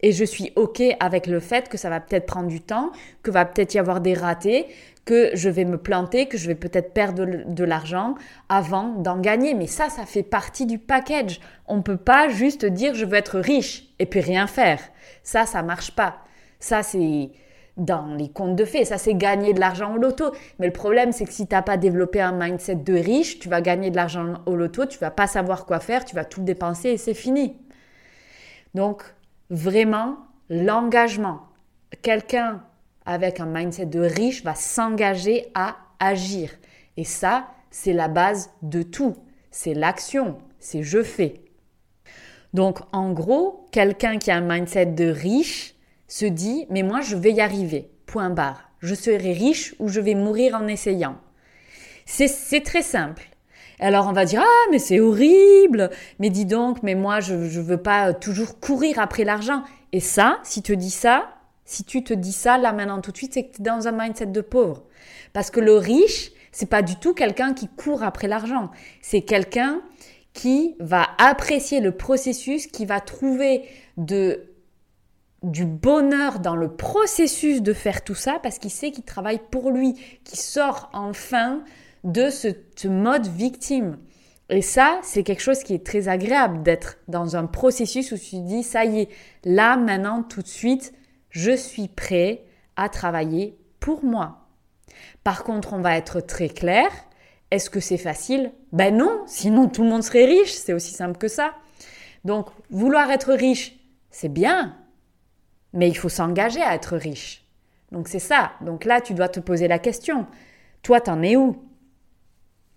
Et 0.04 0.12
je 0.12 0.26
suis 0.26 0.52
OK 0.58 0.84
avec 1.00 1.28
le 1.28 1.40
fait 1.40 1.70
que 1.70 1.78
ça 1.78 1.90
va 1.90 2.02
peut-être 2.02 2.26
prendre 2.26 2.50
du 2.50 2.60
temps, 2.60 2.92
que 3.24 3.32
va 3.32 3.46
peut-être 3.46 3.74
y 3.74 3.80
avoir 3.80 4.02
des 4.02 4.14
ratés, 4.14 4.68
que 5.06 5.32
je 5.34 5.50
vais 5.50 5.64
me 5.64 5.78
planter, 5.78 6.28
que 6.28 6.38
je 6.38 6.46
vais 6.48 6.56
peut-être 6.56 6.94
perdre 6.94 7.26
de, 7.26 7.64
l'argent 7.64 8.16
avant 8.50 8.90
d'en 8.90 9.18
gagner. 9.18 9.54
Mais 9.54 9.66
ça, 9.66 9.88
ça 9.88 10.06
fait 10.06 10.22
partie 10.22 10.66
du 10.66 10.78
package. 10.78 11.40
On 11.68 11.78
ne 11.78 11.82
peut 11.82 11.98
pas 11.98 12.28
juste 12.28 12.66
dire 12.66 12.94
je 12.94 13.06
veux 13.06 13.16
être 13.16 13.40
riche 13.40 13.86
et 13.98 14.06
puis 14.06 14.20
rien 14.20 14.46
faire. 14.46 14.82
Ça, 15.24 15.46
ça 15.46 15.64
marche 15.64 15.92
pas. 15.92 16.18
Ça, 16.60 16.84
c'est 16.84 17.32
dans 17.78 18.14
les 18.14 18.30
comptes 18.30 18.58
de 18.58 18.66
fait. 18.66 18.84
Ça, 18.84 18.98
c'est 18.98 19.16
gagner 19.16 19.54
de 19.54 19.62
l'argent 19.62 19.96
au 19.96 19.98
loto. 19.98 20.34
Mais 20.60 20.68
le 20.68 20.74
problème, 20.74 21.14
c'est 21.14 21.24
que 21.24 21.34
si 21.34 21.48
tu 21.48 21.56
n'as 21.56 21.62
pas 21.62 21.78
développé 21.78 22.20
un 22.20 22.34
mindset 22.34 22.76
de 22.76 22.94
riche, 22.94 23.40
tu 23.40 23.48
vas 23.48 23.62
gagner 23.62 23.90
de 23.90 23.96
l'argent 23.96 24.36
au 24.46 24.58
loto, 24.58 24.86
tu 24.86 25.00
vas 25.00 25.12
pas 25.12 25.28
savoir 25.28 25.66
quoi 25.66 25.80
faire, 25.80 26.04
tu 26.04 26.14
vas 26.14 26.26
tout 26.26 26.42
dépenser 26.42 26.90
et 26.90 26.98
c'est 26.98 27.14
fini. 27.14 27.56
Donc, 28.74 29.04
vraiment, 29.54 30.18
l'engagement. 30.50 31.42
Quelqu'un 32.02 32.64
avec 33.06 33.40
un 33.40 33.46
mindset 33.46 33.86
de 33.86 34.00
riche 34.00 34.44
va 34.44 34.56
s'engager 34.56 35.46
à 35.54 35.78
agir. 36.00 36.52
Et 36.98 37.04
ça, 37.04 37.48
c'est 37.70 37.94
la 37.94 38.08
base 38.08 38.50
de 38.62 38.82
tout. 38.82 39.16
C'est 39.52 39.74
l'action. 39.74 40.38
C'est 40.60 40.84
je 40.84 41.04
fais. 41.04 41.42
Donc, 42.54 42.80
en 42.92 43.14
gros, 43.14 43.68
quelqu'un 43.72 44.18
qui 44.18 44.32
a 44.32 44.38
un 44.38 44.42
mindset 44.42 44.88
de 44.88 45.08
riche, 45.08 45.76
se 46.08 46.26
dit 46.26 46.68
mais 46.70 46.84
moi 46.84 47.02
je 47.02 47.16
vais 47.16 47.32
y 47.32 47.42
arriver, 47.42 47.90
point 48.06 48.30
barre. 48.30 48.70
Je 48.80 48.94
serai 48.94 49.34
riche 49.34 49.74
ou 49.80 49.88
je 49.88 50.00
vais 50.00 50.14
mourir 50.14 50.56
en 50.56 50.68
essayant. 50.68 51.18
C'est 52.06 52.64
très 52.64 52.82
simple. 52.82 53.30
Alors 53.84 54.08
on 54.08 54.14
va 54.14 54.24
dire 54.24 54.42
ah 54.42 54.70
mais 54.72 54.80
c'est 54.80 55.02
horrible, 55.02 55.90
mais 56.20 56.30
dis 56.30 56.46
donc 56.46 56.82
mais 56.84 56.96
moi 56.96 57.20
je 57.20 57.34
ne 57.34 57.62
veux 57.62 57.82
pas 57.82 58.14
toujours 58.14 58.62
courir 58.62 58.98
après 58.98 59.26
l'argent. 59.26 59.64
Et 59.92 60.00
ça, 60.00 60.40
si 60.44 60.62
tu 60.62 60.78
dis 60.78 60.90
ça, 60.90 61.28
si 61.66 61.84
tu 61.84 62.02
te 62.02 62.14
dis 62.14 62.32
ça 62.32 62.58
là 62.58 62.72
maintenant 62.72 63.02
tout 63.02 63.12
de 63.12 63.18
suite, 63.18 63.34
c'est 63.34 63.44
que 63.44 63.58
tu 63.58 63.62
es 63.62 63.66
dans 63.66 63.90
un 63.90 63.92
mindset 63.92 64.28
de 64.28 64.40
pauvre. 64.40 64.84
Parce 65.34 65.52
que 65.52 65.60
le 65.60 65.76
riche, 65.76 66.32
c'est 66.54 66.70
pas 66.70 66.82
du 66.82 66.96
tout 66.96 67.14
quelqu'un 67.14 67.54
qui 67.54 67.68
court 67.68 68.04
après 68.04 68.30
l'argent. 68.30 68.72
C'est 69.02 69.22
quelqu'un 69.22 69.82
qui 70.32 70.78
va 70.80 71.06
apprécier 71.18 71.82
le 71.82 71.92
processus, 71.92 72.68
qui 72.68 72.86
va 72.86 73.02
trouver 73.02 73.64
de 73.98 74.46
du 75.44 75.66
bonheur 75.66 76.40
dans 76.40 76.56
le 76.56 76.74
processus 76.74 77.62
de 77.62 77.74
faire 77.74 78.06
tout 78.06 78.16
ça 78.16 78.40
parce 78.42 78.60
qu'il 78.60 78.72
sait 78.72 78.92
qu'il 78.92 79.04
travaille 79.04 79.42
pour 79.52 79.72
lui, 79.72 79.94
qu'il 80.24 80.40
sort 80.40 80.90
enfin 80.94 81.66
de 82.04 82.30
ce, 82.30 82.88
mode 82.88 83.28
victime. 83.28 83.98
Et 84.50 84.62
ça, 84.62 85.00
c'est 85.04 85.24
quelque 85.24 85.42
chose 85.42 85.64
qui 85.64 85.74
est 85.74 85.86
très 85.86 86.10
agréable 86.10 86.64
d'être 86.64 86.98
dans 87.08 87.36
un 87.36 87.46
processus 87.46 88.12
où 88.12 88.18
tu 88.18 88.40
dis, 88.40 88.64
ça 88.64 88.86
y 88.86 89.02
est, 89.02 89.10
là, 89.46 89.78
maintenant, 89.78 90.22
tout 90.22 90.42
de 90.42 90.48
suite, 90.48 90.94
je 91.30 91.56
suis 91.56 91.88
prêt 91.88 92.44
à 92.76 92.90
travailler 92.90 93.58
pour 93.80 94.04
moi. 94.04 94.48
Par 95.24 95.44
contre, 95.44 95.74
on 95.74 95.80
va 95.80 95.98
être 95.98 96.20
très 96.20 96.50
clair. 96.50 96.90
Est-ce 97.52 97.70
que 97.70 97.80
c'est 97.80 97.98
facile? 97.98 98.52
Ben 98.72 98.96
non, 98.96 99.24
sinon 99.28 99.70
tout 99.70 99.84
le 99.84 99.90
monde 99.90 100.04
serait 100.04 100.26
riche, 100.26 100.54
c'est 100.54 100.74
aussi 100.74 100.94
simple 100.94 101.18
que 101.18 101.28
ça. 101.28 101.54
Donc, 102.26 102.48
vouloir 102.70 103.12
être 103.12 103.34
riche, 103.34 103.76
c'est 104.10 104.30
bien, 104.30 104.78
mais 105.74 105.88
il 105.90 105.96
faut 105.96 106.10
s'engager 106.10 106.62
à 106.62 106.76
être 106.76 106.96
riche. 106.96 107.46
Donc 107.92 108.08
c'est 108.08 108.20
ça. 108.20 108.54
Donc 108.62 108.86
là, 108.86 109.02
tu 109.02 109.14
dois 109.14 109.30
te 109.30 109.40
poser 109.40 109.68
la 109.68 109.80
question. 109.80 110.26
Toi, 110.82 111.02
t'en 111.02 111.22
es 111.22 111.36
où? 111.36 111.64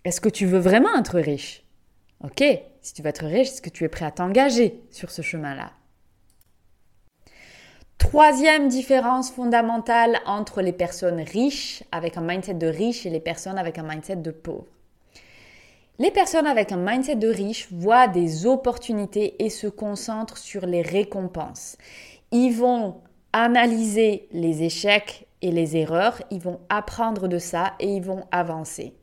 Est-ce 0.07 0.21
que 0.21 0.29
tu 0.29 0.45
veux 0.45 0.59
vraiment 0.59 0.97
être 0.97 1.19
riche? 1.19 1.65
Ok, 2.23 2.41
si 2.81 2.93
tu 2.93 3.01
veux 3.01 3.09
être 3.09 3.25
riche, 3.25 3.49
est-ce 3.49 3.61
que 3.61 3.69
tu 3.69 3.83
es 3.83 3.89
prêt 3.89 4.05
à 4.05 4.11
t'engager 4.11 4.81
sur 4.89 5.11
ce 5.11 5.21
chemin-là? 5.21 5.71
Troisième 7.97 8.69
différence 8.69 9.31
fondamentale 9.31 10.21
entre 10.25 10.61
les 10.61 10.71
personnes 10.71 11.19
riches 11.19 11.83
avec 11.91 12.15
un 12.15 12.21
mindset 12.21 12.53
de 12.53 12.67
riche 12.67 13.05
et 13.05 13.09
les 13.09 13.19
personnes 13.19 13.57
avec 13.57 13.79
un 13.79 13.83
mindset 13.83 14.15
de 14.15 14.31
pauvre. 14.31 14.67
Les 15.99 16.11
personnes 16.11 16.47
avec 16.47 16.71
un 16.71 16.77
mindset 16.77 17.17
de 17.17 17.27
riche 17.27 17.67
voient 17.73 18.07
des 18.07 18.45
opportunités 18.45 19.43
et 19.43 19.49
se 19.49 19.67
concentrent 19.67 20.37
sur 20.37 20.65
les 20.65 20.83
récompenses 20.83 21.75
ils 22.31 22.53
vont 22.53 23.01
analyser 23.33 24.29
les 24.31 24.63
échecs 24.63 25.27
et 25.41 25.51
les 25.51 25.75
erreurs, 25.75 26.21
ils 26.31 26.39
vont 26.39 26.61
apprendre 26.69 27.27
de 27.27 27.39
ça 27.39 27.73
et 27.81 27.87
ils 27.87 28.03
vont 28.03 28.23
avancer. 28.31 28.96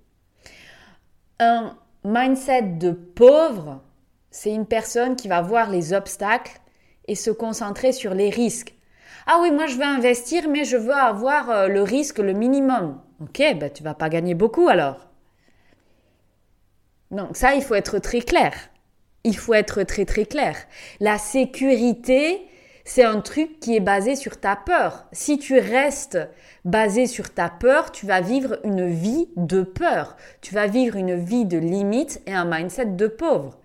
Un 1.41 1.77
mindset 2.05 2.63
de 2.63 2.93
pauvre, 2.93 3.83
c'est 4.31 4.53
une 4.53 4.67
personne 4.67 5.17
qui 5.17 5.29
va 5.29 5.41
voir 5.43 5.71
les 5.71 5.93
obstacles 5.93 6.61
et 7.07 7.15
se 7.15 7.31
concentrer 7.31 7.93
sur 7.93 8.15
les 8.15 8.31
risques. 8.31 8.75
Ah 9.27 9.39
oui, 9.41 9.51
moi 9.51 9.67
je 9.67 9.77
veux 9.77 9.85
investir, 9.85 10.49
mais 10.49 10.65
je 10.65 10.77
veux 10.77 10.95
avoir 10.95 11.51
euh, 11.51 11.69
le 11.69 11.83
risque 11.83 12.19
le 12.19 12.33
minimum. 12.33 13.01
Ok, 13.21 13.39
ben 13.39 13.71
tu 13.73 13.83
vas 13.83 13.95
pas 13.95 14.09
gagner 14.09 14.35
beaucoup 14.35 14.69
alors. 14.69 15.09
Donc 17.11 17.37
ça, 17.37 17.55
il 17.55 17.63
faut 17.63 17.75
être 17.75 17.99
très 17.99 18.21
clair. 18.21 18.53
Il 19.25 19.37
faut 19.37 19.55
être 19.55 19.83
très 19.85 20.05
très 20.05 20.27
clair. 20.27 20.57
La 21.01 21.17
sécurité, 21.17 22.47
c'est 22.85 23.05
un 23.05 23.21
truc 23.21 23.61
qui 23.61 23.75
est 23.75 23.81
basé 23.81 24.15
sur 24.15 24.39
ta 24.39 24.57
peur. 24.57 25.07
Si 25.13 25.39
tu 25.39 25.59
restes 25.59 26.19
basé 26.65 27.07
sur 27.07 27.33
ta 27.33 27.49
peur, 27.49 27.91
tu 27.93 28.07
vas 28.07 28.21
vivre 28.21 28.59
une 28.63 28.87
vie 28.87 29.29
de 29.37 29.63
peur. 29.63 30.17
Tu 30.43 30.55
vas 30.55 30.67
vivre 30.67 30.97
une 30.97 31.15
vie 31.15 31.47
de 31.47 31.59
limite 31.59 32.21
et 32.27 32.35
un 32.35 32.45
mindset 32.45 32.87
de 32.87 33.07
pauvre. 33.07 33.59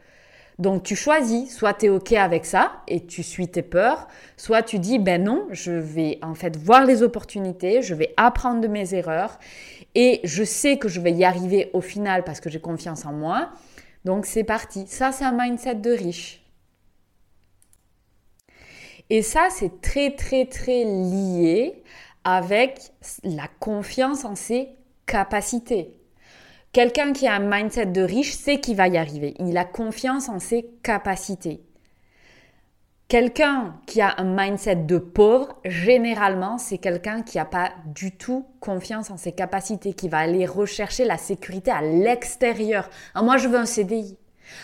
Donc 0.58 0.84
tu 0.84 0.96
choisis, 0.96 1.56
soit 1.56 1.74
tu 1.74 1.86
es 1.86 1.90
OK 1.90 2.12
avec 2.14 2.46
ça 2.46 2.84
et 2.88 3.06
tu 3.06 3.24
suis 3.24 3.48
tes 3.48 3.62
peurs, 3.62 4.10
soit 4.36 4.62
tu 4.62 4.78
dis 4.78 5.00
ben 5.00 5.24
non, 5.24 5.48
je 5.52 5.72
vais 5.72 6.20
en 6.22 6.36
fait 6.36 6.58
voir 6.58 6.86
les 6.86 7.02
opportunités, 7.02 7.82
je 7.82 7.96
vais 7.96 8.14
apprendre 8.18 8.60
de 8.60 8.68
mes 8.68 8.94
erreurs 8.94 9.40
et 9.96 10.20
je 10.26 10.44
sais 10.44 10.78
que 10.78 10.90
je 10.90 11.00
vais 11.00 11.14
y 11.14 11.24
arriver 11.24 11.70
au 11.72 11.80
final 11.80 12.26
parce 12.26 12.42
que 12.42 12.50
j'ai 12.50 12.60
confiance 12.60 13.06
en 13.06 13.14
moi. 13.14 13.52
Donc 14.04 14.26
c'est 14.26 14.44
parti. 14.44 14.86
Ça 14.88 15.14
c'est 15.14 15.24
un 15.24 15.32
mindset 15.32 15.76
de 15.76 15.92
riche. 15.92 16.42
Et 19.10 19.22
ça, 19.22 19.48
c'est 19.50 19.82
très, 19.82 20.12
très, 20.16 20.46
très 20.46 20.84
lié 20.84 21.84
avec 22.24 22.92
la 23.24 23.48
confiance 23.60 24.26
en 24.26 24.36
ses 24.36 24.70
capacités. 25.06 25.96
Quelqu'un 26.72 27.14
qui 27.14 27.28
a 27.28 27.34
un 27.34 27.40
mindset 27.40 27.88
de 27.88 28.02
riche 28.02 28.34
sait 28.34 28.60
qu'il 28.60 28.76
va 28.76 28.88
y 28.88 28.98
arriver. 28.98 29.34
Il 29.40 29.58
a 29.58 29.66
confiance 29.66 30.30
en 30.30 30.38
ses 30.38 30.70
capacités. 30.84 31.64
Quelqu'un 33.08 33.82
qui 33.88 34.02
a 34.02 34.14
un 34.20 34.36
mindset 34.38 34.76
de 34.76 35.00
pauvre, 35.00 35.60
généralement, 35.66 36.60
c'est 36.60 36.78
quelqu'un 36.78 37.24
qui 37.24 37.38
n'a 37.38 37.46
pas 37.46 37.72
du 37.88 38.16
tout 38.16 38.46
confiance 38.60 39.10
en 39.10 39.18
ses 39.18 39.32
capacités, 39.32 39.94
qui 39.94 40.10
va 40.10 40.20
aller 40.20 40.46
rechercher 40.46 41.06
la 41.06 41.18
sécurité 41.18 41.72
à 41.72 41.82
l'extérieur. 41.82 42.88
Ah, 43.16 43.24
moi, 43.24 43.38
je 43.38 43.48
veux 43.48 43.58
un 43.58 43.66
CDI. 43.66 44.16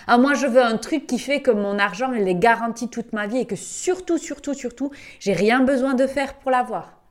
Ah, 0.07 0.17
moi, 0.17 0.33
je 0.33 0.47
veux 0.47 0.61
un 0.61 0.77
truc 0.77 1.07
qui 1.07 1.19
fait 1.19 1.41
que 1.41 1.51
mon 1.51 1.79
argent, 1.79 2.13
il 2.13 2.27
est 2.27 2.35
garanti 2.35 2.89
toute 2.89 3.13
ma 3.13 3.27
vie 3.27 3.39
et 3.39 3.45
que 3.45 3.55
surtout, 3.55 4.17
surtout, 4.17 4.53
surtout, 4.53 4.91
j'ai 5.19 5.33
rien 5.33 5.61
besoin 5.61 5.93
de 5.93 6.07
faire 6.07 6.35
pour 6.35 6.51
l'avoir. 6.51 7.01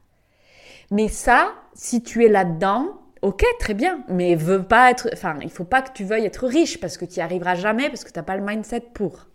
Mais 0.91 1.09
ça, 1.09 1.53
si 1.75 2.03
tu 2.03 2.25
es 2.25 2.29
là-dedans, 2.29 3.01
ok, 3.23 3.45
très 3.59 3.75
bien, 3.75 4.05
mais 4.09 4.35
veux 4.35 4.63
pas 4.63 4.91
être, 4.91 5.09
enfin, 5.13 5.37
il 5.43 5.51
faut 5.51 5.65
pas 5.65 5.83
que 5.83 5.93
tu 5.93 6.05
veuilles 6.05 6.27
être 6.27 6.47
riche 6.47 6.79
parce 6.79 6.99
que 6.99 7.05
tu 7.05 7.19
n'y 7.19 7.23
arriveras 7.23 7.55
jamais 7.55 7.89
parce 7.89 8.05
que 8.05 8.13
tu 8.13 8.19
n'as 8.19 8.23
pas 8.23 8.37
le 8.37 8.45
mindset 8.45 8.81
pour. 8.93 9.27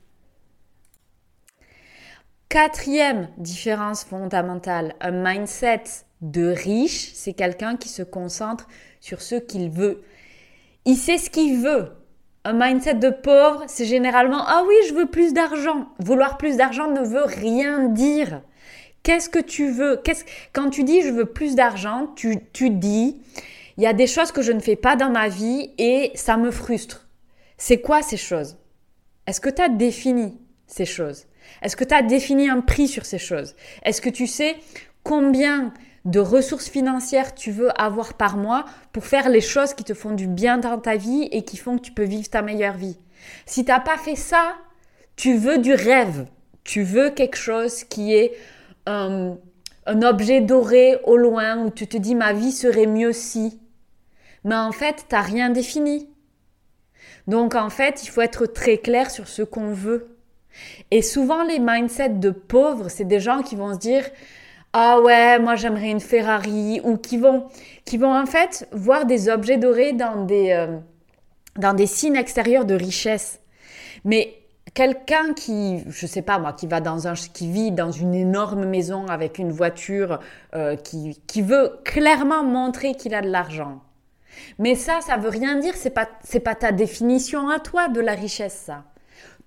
Quatrième 2.50 3.30
différence 3.38 4.04
fondamentale, 4.04 4.96
un 5.02 5.12
mindset 5.12 5.84
de 6.22 6.48
riche, 6.50 7.12
c'est 7.14 7.34
quelqu'un 7.34 7.78
qui 7.78 7.90
se 7.90 8.04
concentre 8.04 8.68
sur 9.00 9.22
ce 9.22 9.36
qu'il 9.36 9.70
veut. 9.70 10.04
Il 10.86 10.96
sait 10.96 11.18
ce 11.18 11.30
qu'il 11.30 11.62
veut. 11.62 11.92
Un 12.50 12.54
mindset 12.54 12.96
de 12.96 13.12
pauvre, 13.12 13.64
c'est 13.68 13.86
généralement 13.86 14.44
ah 14.48 14.64
oui, 14.68 14.74
je 14.88 14.96
veux 14.96 15.06
plus 15.06 15.34
d'argent. 15.34 15.86
Vouloir 16.00 16.40
plus 16.40 16.58
d'argent 16.58 16.90
ne 16.90 17.02
veut 17.02 17.26
rien 17.26 17.90
dire. 17.90 18.42
Qu'est-ce 19.04 19.30
que 19.30 19.38
tu 19.38 19.70
veux? 19.70 20.02
Quand 20.52 20.72
tu 20.72 20.84
dis 20.84 21.04
je 21.04 21.10
veux 21.10 21.28
plus 21.28 21.54
d'argent, 21.54 22.08
tu, 22.16 22.38
tu 22.52 22.72
dis 22.72 23.22
il 23.78 23.84
y 23.84 23.86
a 23.86 23.94
des 23.94 24.08
choses 24.08 24.32
que 24.32 24.42
je 24.42 24.52
ne 24.52 24.62
fais 24.62 24.76
pas 24.76 24.96
dans 24.96 25.12
ma 25.12 25.30
vie 25.30 25.70
et 25.78 26.12
ça 26.16 26.38
me 26.38 26.50
frustre. 26.50 27.08
C'est 27.60 27.82
quoi 27.82 28.02
ces 28.02 28.18
choses? 28.18 28.58
Est-ce 29.28 29.42
que 29.42 29.52
tu 29.52 29.62
as 29.62 29.70
défini 29.70 30.40
ces 30.66 30.86
choses? 30.86 31.28
Est-ce 31.62 31.76
que 31.76 31.84
tu 31.84 31.94
as 31.94 32.02
défini 32.02 32.50
un 32.50 32.62
prix 32.62 32.88
sur 32.88 33.06
ces 33.06 33.20
choses? 33.20 33.56
Est-ce 33.84 34.02
que 34.02 34.10
tu 34.10 34.26
sais 34.26 34.56
combien 35.04 35.72
de 36.06 36.20
ressources 36.20 36.70
financières 36.70 37.36
tu 37.36 37.52
veux 37.52 37.70
avoir 37.80 38.14
par 38.14 38.38
mois 38.38 38.66
pour 38.94 39.06
faire 39.06 39.30
les 39.30 39.42
choses 39.42 39.74
qui 39.74 39.84
te 39.84 39.94
font 39.94 40.12
du 40.12 40.28
bien 40.28 40.58
dans 40.58 40.80
ta 40.80 40.96
vie 40.96 41.28
et 41.32 41.44
qui 41.44 41.58
font 41.58 41.78
que 41.78 41.84
tu 41.84 41.92
peux 41.92 42.04
vivre 42.04 42.30
ta 42.30 42.42
meilleure 42.42 42.78
vie. 42.78 42.98
Si 43.46 43.66
tu 43.66 43.72
n'as 43.72 43.80
pas 43.80 43.98
fait 43.98 44.16
ça, 44.16 44.56
tu 45.16 45.36
veux 45.36 45.58
du 45.58 45.74
rêve. 45.74 46.28
Tu 46.64 46.84
veux 46.84 47.10
quelque 47.10 47.38
chose 47.38 47.84
qui 47.84 48.14
est 48.14 48.34
un, 48.86 49.38
un 49.86 50.02
objet 50.04 50.42
doré 50.42 51.00
au 51.04 51.18
loin 51.18 51.58
où 51.58 51.70
tu 51.70 51.88
te 51.88 51.98
dis 51.98 52.16
ma 52.16 52.34
vie 52.34 52.52
serait 52.52 52.86
mieux 52.86 53.12
si. 53.12 53.60
Mais 54.44 54.56
en 54.56 54.72
fait, 54.72 55.06
tu 55.10 55.16
n'as 55.16 55.22
rien 55.22 55.50
défini. 55.50 56.10
Donc 57.28 57.56
en 57.56 57.70
fait, 57.70 58.04
il 58.04 58.10
faut 58.10 58.22
être 58.22 58.46
très 58.46 58.78
clair 58.78 59.12
sur 59.12 59.28
ce 59.28 59.42
qu'on 59.42 59.74
veut. 59.74 60.16
Et 60.92 61.02
souvent, 61.02 61.44
les 61.44 61.60
mindsets 61.60 62.10
de 62.10 62.32
pauvres, 62.32 62.90
c'est 62.90 63.06
des 63.06 63.20
gens 63.20 63.42
qui 63.42 63.56
vont 63.56 63.74
se 63.74 63.80
dire 63.80 64.04
ah 64.74 65.00
ouais, 65.02 65.40
moi 65.40 65.56
j'aimerais 65.56 65.90
une 65.90 66.00
Ferrari, 66.00 66.80
ou 66.84 66.98
qui 66.98 67.18
vont, 67.18 67.46
qui 67.86 67.98
vont 67.98 68.16
en 68.16 68.26
fait 68.26 68.68
voir 68.72 69.06
des 69.06 69.30
objets 69.30 69.58
dorés 69.58 69.94
dans 69.94 70.26
des, 70.26 70.52
euh, 70.52 70.78
dans 71.58 71.74
des 71.74 71.88
signes 71.88 72.16
extérieurs 72.16 72.66
de 72.66 72.76
richesse. 72.76 73.40
Mais 74.06 74.36
quelqu'un 74.74 75.34
qui, 75.34 75.84
je 75.90 76.06
sais 76.06 76.22
pas 76.22 76.38
moi, 76.38 76.54
qui 76.54 76.68
va 76.68 76.82
dans 76.82 77.08
un, 77.08 77.14
qui 77.14 77.52
vit 77.52 77.72
dans 77.72 77.92
une 77.92 78.14
énorme 78.14 78.66
maison 78.66 79.08
avec 79.08 79.40
une 79.40 79.52
voiture, 79.52 80.20
euh, 80.56 80.76
qui, 80.76 81.20
qui 81.26 81.42
veut 81.42 81.80
clairement 81.84 82.44
montrer 82.44 82.94
qu'il 82.94 83.16
a 83.16 83.22
de 83.22 83.30
l'argent. 83.30 83.82
Mais 84.60 84.76
ça, 84.76 85.02
ça 85.02 85.18
veut 85.18 85.30
rien 85.30 85.58
dire, 85.58 85.74
c'est 85.76 85.90
pas, 85.90 86.08
c'est 86.24 86.40
pas 86.40 86.56
ta 86.56 86.72
définition 86.72 87.50
à 87.50 87.60
toi 87.60 87.88
de 87.88 88.00
la 88.00 88.14
richesse, 88.14 88.64
ça. 88.66 88.84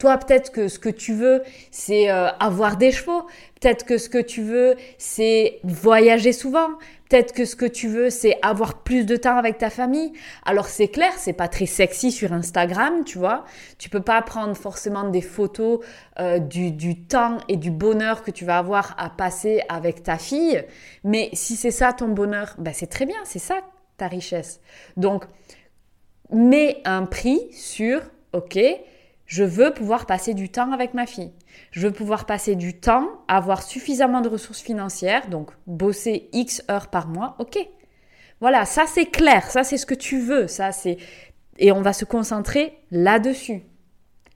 Toi, 0.02 0.18
peut-être 0.18 0.50
que 0.50 0.66
ce 0.66 0.80
que 0.80 0.88
tu 0.88 1.14
veux, 1.14 1.44
c'est 1.71 2.11
euh, 2.11 2.26
avoir 2.40 2.76
des 2.76 2.90
chevaux. 2.90 3.25
Peut-être 3.61 3.85
que 3.85 3.99
ce 3.99 4.09
que 4.09 4.18
tu 4.18 4.42
veux, 4.42 4.75
c'est 4.99 5.61
voyager 5.62 6.32
souvent. 6.32 6.71
Peut-être 7.09 7.32
que 7.32 7.44
ce 7.44 7.54
que 7.54 7.66
tu 7.66 7.87
veux, 7.87 8.11
c'est 8.11 8.37
avoir 8.42 8.82
plus 8.82 9.06
de 9.06 9.14
temps 9.14 9.37
avec 9.37 9.59
ta 9.59 9.71
famille. 9.71 10.12
Alors 10.44 10.66
c'est 10.66 10.88
clair, 10.88 11.12
c'est 11.18 11.35
pas 11.35 11.47
très 11.47 11.66
sexy 11.66 12.11
sur 12.11 12.32
Instagram, 12.32 13.04
tu 13.04 13.16
vois. 13.18 13.44
Tu 13.78 13.90
peux 13.90 14.02
pas 14.02 14.21
prendre 14.23 14.56
forcément 14.56 15.09
des 15.09 15.21
photos 15.21 15.78
euh, 16.18 16.40
du, 16.40 17.04
temps 17.04 17.38
et 17.47 17.56
du 17.56 17.71
bonheur 17.71 18.25
que 18.25 18.32
tu 18.32 18.44
vas 18.44 18.59
avoir 18.59 18.97
à 18.99 19.09
passer 19.09 19.62
avec 19.68 20.02
ta 20.02 20.18
fille. 20.18 20.64
Mais 21.04 21.30
si 21.32 21.54
c'est 21.54 21.71
ça 21.71 21.92
ton 21.92 22.09
bonheur, 22.09 22.56
ben 22.59 22.75
c'est 22.75 22.88
très 22.88 23.06
bien, 23.06 23.21
c'est 23.23 23.38
ça 23.38 23.61
ta 23.99 24.09
richesse. 24.09 24.60
Donc, 24.97 25.26
mets 26.32 26.82
un 26.84 27.06
prix 27.06 27.41
sur, 27.52 28.00
ok, 28.32 28.58
je 29.32 29.45
veux 29.45 29.73
pouvoir 29.73 30.04
passer 30.04 30.34
du 30.34 30.50
temps 30.50 30.73
avec 30.73 30.92
ma 30.92 31.06
fille. 31.06 31.32
Je 31.71 31.86
veux 31.86 31.90
pouvoir 31.90 32.26
passer 32.26 32.54
du 32.54 32.78
temps, 32.78 33.08
avoir 33.28 33.62
suffisamment 33.62 34.21
de 34.21 34.28
ressources 34.28 34.60
financières, 34.60 35.30
donc 35.30 35.52
bosser 35.66 36.28
X 36.34 36.62
heures 36.71 36.88
par 36.88 37.08
mois. 37.08 37.34
OK. 37.38 37.56
Voilà, 38.42 38.66
ça 38.66 38.84
c'est 38.86 39.06
clair, 39.06 39.50
ça 39.50 39.64
c'est 39.64 39.78
ce 39.78 39.86
que 39.86 39.95
tu 39.95 40.21
veux, 40.21 40.49
ça 40.49 40.71
c'est 40.71 40.99
et 41.58 41.73
on 41.73 41.80
va 41.80 41.95
se 41.95 42.04
concentrer 42.04 42.76
là-dessus. 42.90 43.62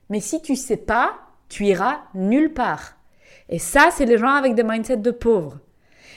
Mais 0.09 0.19
si 0.19 0.41
tu 0.41 0.55
sais 0.55 0.77
pas, 0.77 1.13
tu 1.47 1.67
iras 1.67 1.99
nulle 2.15 2.51
part. 2.51 2.97
Et 3.49 3.59
ça 3.59 3.89
c'est 3.91 4.05
les 4.05 4.17
gens 4.17 4.33
avec 4.33 4.55
des 4.55 4.63
mindsets 4.63 4.97
de 4.97 5.11
pauvres. 5.11 5.59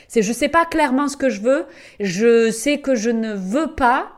C'est 0.08 0.22
je 0.22 0.32
sais 0.32 0.48
pas 0.48 0.64
clairement 0.64 1.08
ce 1.08 1.18
que 1.18 1.28
je 1.28 1.42
veux, 1.42 1.66
je 2.00 2.50
sais 2.50 2.78
que 2.78 2.94
je 2.94 3.10
ne 3.10 3.34
veux 3.34 3.74
pas 3.74 4.10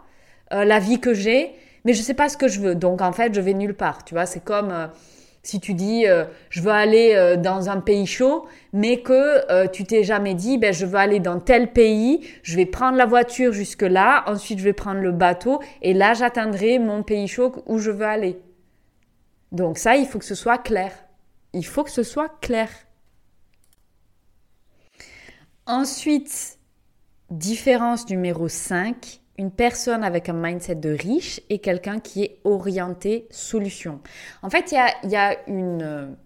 euh, 0.52 0.64
la 0.64 0.78
vie 0.78 1.00
que 1.00 1.14
j'ai, 1.14 1.52
mais 1.84 1.92
je 1.92 2.02
sais 2.02 2.14
pas 2.14 2.28
ce 2.28 2.36
que 2.36 2.48
je 2.48 2.60
veux. 2.60 2.74
Donc 2.74 3.00
en 3.00 3.12
fait, 3.12 3.34
je 3.34 3.40
vais 3.40 3.54
nulle 3.54 3.74
part. 3.74 4.04
Tu 4.04 4.14
vois, 4.14 4.26
c'est 4.26 4.44
comme 4.44 4.70
euh, 4.70 4.86
si 5.42 5.60
tu 5.60 5.74
dis 5.74 6.06
euh, 6.06 6.24
je 6.50 6.60
veux 6.60 6.70
aller 6.70 7.14
euh, 7.14 7.36
dans 7.36 7.68
un 7.70 7.80
pays 7.80 8.06
chaud, 8.06 8.46
mais 8.72 9.00
que 9.00 9.66
tu 9.68 9.84
t'es 9.84 10.04
jamais 10.04 10.34
dit 10.34 10.58
ben 10.58 10.72
je 10.72 10.86
veux 10.86 10.98
aller 10.98 11.20
dans 11.20 11.40
tel 11.40 11.72
pays, 11.72 12.26
je 12.42 12.56
vais 12.56 12.66
prendre 12.66 12.96
la 12.96 13.06
voiture 13.06 13.52
jusque 13.52 13.82
là, 13.82 14.24
ensuite 14.26 14.58
je 14.58 14.64
vais 14.64 14.72
prendre 14.72 15.00
le 15.00 15.12
bateau 15.12 15.60
et 15.82 15.94
là 15.94 16.14
j'atteindrai 16.14 16.78
mon 16.78 17.02
pays 17.02 17.28
chaud 17.28 17.62
où 17.66 17.78
je 17.78 17.90
veux 17.90 18.06
aller. 18.06 18.38
Donc 19.52 19.76
ça, 19.76 19.96
il 19.96 20.06
faut 20.06 20.18
que 20.18 20.24
ce 20.24 20.34
soit 20.34 20.58
clair. 20.58 20.92
Il 21.52 21.66
faut 21.66 21.84
que 21.84 21.90
ce 21.90 22.02
soit 22.02 22.30
clair. 22.40 22.70
Ensuite, 25.66 26.58
différence 27.30 28.08
numéro 28.08 28.48
5, 28.48 29.21
une 29.38 29.50
personne 29.50 30.04
avec 30.04 30.28
un 30.28 30.34
mindset 30.34 30.76
de 30.76 30.90
riche 30.90 31.40
et 31.48 31.58
quelqu'un 31.58 32.00
qui 32.00 32.22
est 32.22 32.38
orienté 32.44 33.26
solution. 33.30 34.00
En 34.42 34.50
fait, 34.50 34.72
il 34.72 35.10
y 35.10 35.16
a, 35.16 35.36
une... 35.48 36.16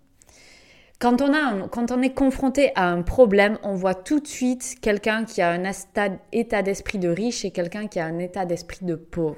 Quand 0.99 1.21
on, 1.21 1.33
a 1.35 1.69
quand 1.69 1.92
on 1.92 2.01
est 2.01 2.14
confronté 2.14 2.73
à 2.75 2.88
un 2.88 3.03
problème, 3.03 3.59
on 3.62 3.75
voit 3.75 3.95
tout 3.95 4.19
de 4.19 4.27
suite 4.27 4.77
quelqu'un 4.81 5.25
qui 5.25 5.42
a 5.42 5.51
un 5.51 5.64
état 6.33 6.62
d'esprit 6.62 6.99
de 6.99 7.09
riche 7.09 7.45
et 7.45 7.51
quelqu'un 7.51 7.87
qui 7.87 8.01
a 8.01 8.07
un 8.07 8.19
état 8.19 8.47
d'esprit 8.47 8.85
de 8.85 8.95
pauvre. 8.95 9.37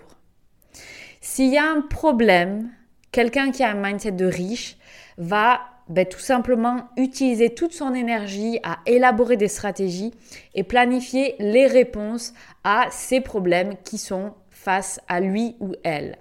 S'il 1.20 1.52
y 1.52 1.58
a 1.58 1.64
un 1.64 1.80
problème, 1.80 2.70
quelqu'un 3.10 3.50
qui 3.50 3.64
a 3.64 3.70
un 3.70 3.74
mindset 3.74 4.12
de 4.12 4.26
riche 4.26 4.76
va 5.18 5.60
ben, 5.88 6.06
tout 6.06 6.20
simplement 6.20 6.88
utiliser 6.96 7.50
toute 7.50 7.72
son 7.72 7.94
énergie 7.94 8.58
à 8.62 8.78
élaborer 8.86 9.36
des 9.36 9.48
stratégies 9.48 10.12
et 10.54 10.62
planifier 10.62 11.34
les 11.38 11.66
réponses 11.66 12.34
à 12.64 12.86
ces 12.90 13.20
problèmes 13.20 13.74
qui 13.84 13.98
sont 13.98 14.34
face 14.50 15.00
à 15.08 15.20
lui 15.20 15.56
ou 15.60 15.72
elle. 15.84 16.16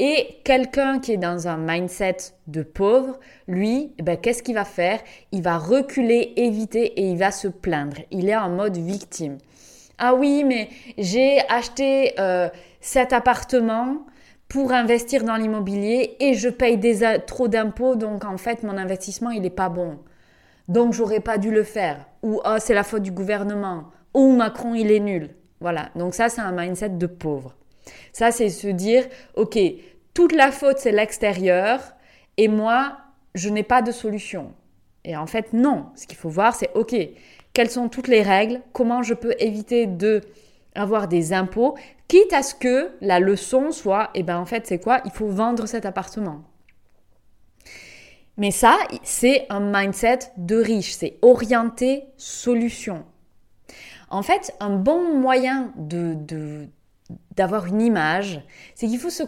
Et 0.00 0.38
quelqu'un 0.44 1.00
qui 1.00 1.12
est 1.12 1.16
dans 1.16 1.48
un 1.48 1.56
mindset 1.56 2.16
de 2.46 2.62
pauvre, 2.62 3.18
lui, 3.48 3.92
ben, 4.00 4.16
qu'est-ce 4.16 4.44
qu'il 4.44 4.54
va 4.54 4.64
faire? 4.64 5.00
Il 5.32 5.42
va 5.42 5.58
reculer, 5.58 6.34
éviter 6.36 6.84
et 7.00 7.10
il 7.10 7.18
va 7.18 7.32
se 7.32 7.48
plaindre. 7.48 7.96
Il 8.10 8.28
est 8.28 8.36
en 8.36 8.48
mode 8.48 8.76
victime. 8.76 9.38
Ah 9.98 10.14
oui, 10.14 10.44
mais 10.44 10.68
j'ai 10.96 11.40
acheté 11.48 12.14
euh, 12.20 12.48
cet 12.80 13.12
appartement, 13.12 14.06
pour 14.48 14.72
investir 14.72 15.24
dans 15.24 15.36
l'immobilier 15.36 16.16
et 16.20 16.34
je 16.34 16.48
paye 16.48 16.80
trop 17.26 17.48
d'impôts, 17.48 17.96
donc 17.96 18.24
en 18.24 18.38
fait 18.38 18.62
mon 18.62 18.78
investissement 18.78 19.30
il 19.30 19.42
n'est 19.42 19.50
pas 19.50 19.68
bon. 19.68 19.98
Donc 20.68 20.92
j'aurais 20.92 21.20
pas 21.20 21.38
dû 21.38 21.50
le 21.50 21.62
faire. 21.62 22.06
Ou 22.22 22.40
oh, 22.44 22.56
c'est 22.58 22.74
la 22.74 22.84
faute 22.84 23.02
du 23.02 23.10
gouvernement. 23.10 23.90
Ou 24.14 24.32
Macron 24.32 24.74
il 24.74 24.90
est 24.90 25.00
nul. 25.00 25.30
Voilà. 25.60 25.90
Donc 25.96 26.14
ça 26.14 26.28
c'est 26.28 26.40
un 26.40 26.52
mindset 26.52 26.90
de 26.90 27.06
pauvre. 27.06 27.54
Ça 28.12 28.30
c'est 28.30 28.48
se 28.48 28.68
dire 28.68 29.06
ok 29.34 29.58
toute 30.14 30.32
la 30.32 30.50
faute 30.50 30.78
c'est 30.78 30.92
l'extérieur 30.92 31.80
et 32.36 32.48
moi 32.48 32.96
je 33.34 33.50
n'ai 33.50 33.62
pas 33.62 33.82
de 33.82 33.92
solution. 33.92 34.54
Et 35.04 35.16
en 35.16 35.26
fait 35.26 35.52
non. 35.52 35.86
Ce 35.94 36.06
qu'il 36.06 36.18
faut 36.18 36.30
voir 36.30 36.54
c'est 36.54 36.70
ok 36.74 36.96
quelles 37.52 37.70
sont 37.70 37.88
toutes 37.88 38.08
les 38.08 38.22
règles, 38.22 38.60
comment 38.72 39.02
je 39.02 39.14
peux 39.14 39.34
éviter 39.40 39.86
de 39.86 40.22
avoir 40.78 41.08
des 41.08 41.32
impôts, 41.32 41.76
quitte 42.06 42.32
à 42.32 42.42
ce 42.42 42.54
que 42.54 42.90
la 43.00 43.20
leçon 43.20 43.72
soit, 43.72 44.10
eh 44.14 44.22
ben 44.22 44.38
en 44.38 44.46
fait 44.46 44.66
c'est 44.66 44.78
quoi? 44.78 45.00
Il 45.04 45.10
faut 45.10 45.28
vendre 45.28 45.66
cet 45.66 45.84
appartement. 45.84 46.44
Mais 48.36 48.52
ça, 48.52 48.76
c'est 49.02 49.46
un 49.50 49.60
mindset 49.60 50.20
de 50.36 50.56
riche, 50.56 50.92
c'est 50.92 51.18
orienté 51.22 52.04
solution. 52.16 53.04
En 54.10 54.22
fait, 54.22 54.54
un 54.60 54.70
bon 54.70 55.18
moyen 55.18 55.72
de, 55.76 56.16
d'avoir 57.34 57.66
une 57.66 57.82
image, 57.82 58.40
c'est 58.74 58.86
qu'il 58.86 59.00
faut 59.00 59.10
se 59.10 59.24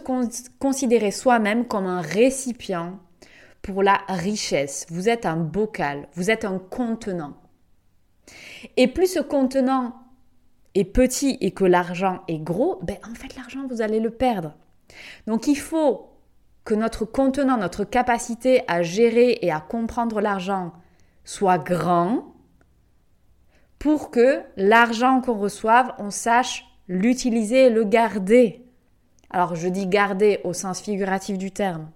considérer 0.59 1.11
soi-même 1.11 1.65
comme 1.65 1.85
un 1.85 2.01
récipient 2.01 2.99
pour 3.61 3.83
la 3.83 3.99
richesse. 4.07 4.87
Vous 4.89 5.09
êtes 5.09 5.25
un 5.25 5.35
bocal, 5.35 6.07
vous 6.13 6.31
êtes 6.31 6.45
un 6.45 6.57
contenant. 6.57 7.33
Et 8.77 8.87
plus 8.87 9.13
ce 9.13 9.19
contenant 9.19 10.00
petit 10.73 11.37
et 11.41 11.51
que 11.51 11.65
l'argent 11.65 12.21
est 12.27 12.39
gros, 12.39 12.79
ben 12.83 12.97
en 13.09 13.13
fait 13.13 13.35
l'argent 13.35 13.67
vous 13.69 13.81
allez 13.81 13.99
le 13.99 14.09
perdre. 14.09 14.55
Donc 15.27 15.47
il 15.47 15.57
faut 15.57 16.09
que 16.63 16.73
notre 16.73 17.05
contenant, 17.05 17.57
notre 17.57 17.83
capacité 17.83 18.63
à 18.67 18.83
gérer 18.83 19.39
et 19.41 19.51
à 19.51 19.59
comprendre 19.59 20.21
l'argent 20.21 20.73
soit 21.23 21.57
grand 21.57 22.33
pour 23.79 24.11
que 24.11 24.41
l'argent 24.57 25.21
qu'on 25.21 25.37
reçoive, 25.37 25.91
on 25.97 26.11
sache 26.11 26.65
l'utiliser 26.87 27.69
le 27.69 27.83
garder. 27.83 28.63
Alors 29.29 29.55
je 29.55 29.67
dis 29.67 29.87
garder 29.87 30.39
au 30.43 30.53
sens 30.53 30.81
figuratif 30.81 31.37
du 31.37 31.51
terme. 31.51 31.89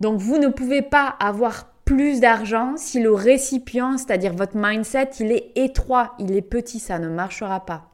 Donc 0.00 0.18
vous 0.18 0.38
ne 0.38 0.48
pouvez 0.48 0.82
pas 0.82 1.06
avoir 1.20 1.69
plus 1.90 2.20
d'argent 2.20 2.74
si 2.76 3.02
le 3.02 3.12
récipient, 3.12 3.98
c'est-à-dire 3.98 4.32
votre 4.32 4.56
mindset, 4.56 5.10
il 5.18 5.32
est 5.32 5.50
étroit, 5.56 6.14
il 6.20 6.36
est 6.36 6.40
petit, 6.40 6.78
ça 6.78 7.00
ne 7.00 7.08
marchera 7.08 7.66
pas. 7.66 7.90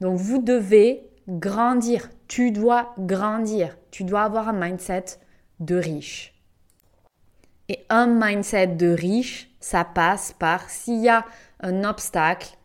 Donc 0.00 0.18
vous 0.18 0.42
devez 0.42 1.08
grandir, 1.28 2.10
tu 2.26 2.50
dois 2.50 2.96
grandir, 2.98 3.78
tu 3.92 4.02
dois 4.02 4.22
avoir 4.22 4.48
un 4.48 4.54
mindset 4.54 5.04
de 5.60 5.76
riche. 5.76 6.34
Et 7.68 7.86
un 7.90 8.08
mindset 8.08 8.66
de 8.66 8.88
riche, 8.88 9.48
ça 9.60 9.84
passe 9.84 10.34
par 10.36 10.68
s'il 10.68 10.98
y 10.98 11.08
a 11.08 11.24
un 11.60 11.84
obstacle, 11.84 12.57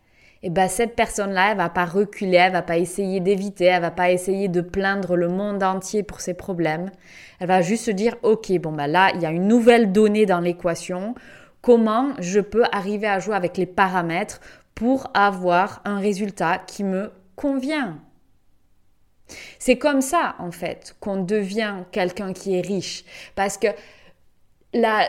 et 0.44 0.48
eh 0.48 0.50
ben 0.50 0.68
cette 0.68 0.94
personne-là, 0.94 1.52
elle 1.52 1.56
va 1.56 1.70
pas 1.70 1.86
reculer, 1.86 2.36
elle 2.36 2.52
va 2.52 2.60
pas 2.60 2.76
essayer 2.76 3.18
d'éviter, 3.18 3.64
elle 3.64 3.80
va 3.80 3.90
pas 3.90 4.10
essayer 4.10 4.48
de 4.48 4.60
plaindre 4.60 5.16
le 5.16 5.28
monde 5.28 5.62
entier 5.62 6.02
pour 6.02 6.20
ses 6.20 6.34
problèmes. 6.34 6.90
Elle 7.40 7.48
va 7.48 7.62
juste 7.62 7.86
se 7.86 7.90
dire, 7.90 8.14
ok, 8.22 8.52
bon 8.58 8.72
ben 8.72 8.86
là, 8.86 9.10
il 9.14 9.22
y 9.22 9.24
a 9.24 9.30
une 9.30 9.48
nouvelle 9.48 9.90
donnée 9.90 10.26
dans 10.26 10.40
l'équation. 10.40 11.14
Comment 11.62 12.10
je 12.18 12.40
peux 12.40 12.64
arriver 12.72 13.06
à 13.06 13.20
jouer 13.20 13.34
avec 13.34 13.56
les 13.56 13.64
paramètres 13.64 14.42
pour 14.74 15.10
avoir 15.14 15.80
un 15.86 15.98
résultat 15.98 16.58
qui 16.58 16.84
me 16.84 17.10
convient? 17.36 17.96
C'est 19.58 19.78
comme 19.78 20.02
ça, 20.02 20.34
en 20.38 20.50
fait, 20.50 20.94
qu'on 21.00 21.22
devient 21.22 21.84
quelqu'un 21.90 22.34
qui 22.34 22.54
est 22.54 22.60
riche. 22.60 23.06
Parce 23.34 23.56
que 23.56 23.68
la, 24.74 25.08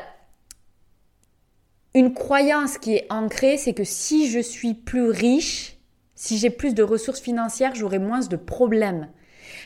une 1.95 2.13
croyance 2.13 2.77
qui 2.77 2.93
est 2.93 3.07
ancrée, 3.09 3.57
c'est 3.57 3.73
que 3.73 3.85
si 3.85 4.29
je 4.29 4.39
suis 4.39 4.73
plus 4.73 5.09
riche, 5.09 5.77
si 6.13 6.37
j'ai 6.37 6.49
plus 6.49 6.75
de 6.75 6.83
ressources 6.83 7.21
financières, 7.21 7.73
j'aurai 7.73 7.99
moins 7.99 8.19
de 8.19 8.35
problèmes. 8.35 9.09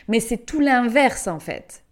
Mais 0.06 0.20
c'est 0.20 0.38
tout 0.38 0.60
l'inverse 0.60 1.26
en 1.26 1.40
fait. 1.40 1.82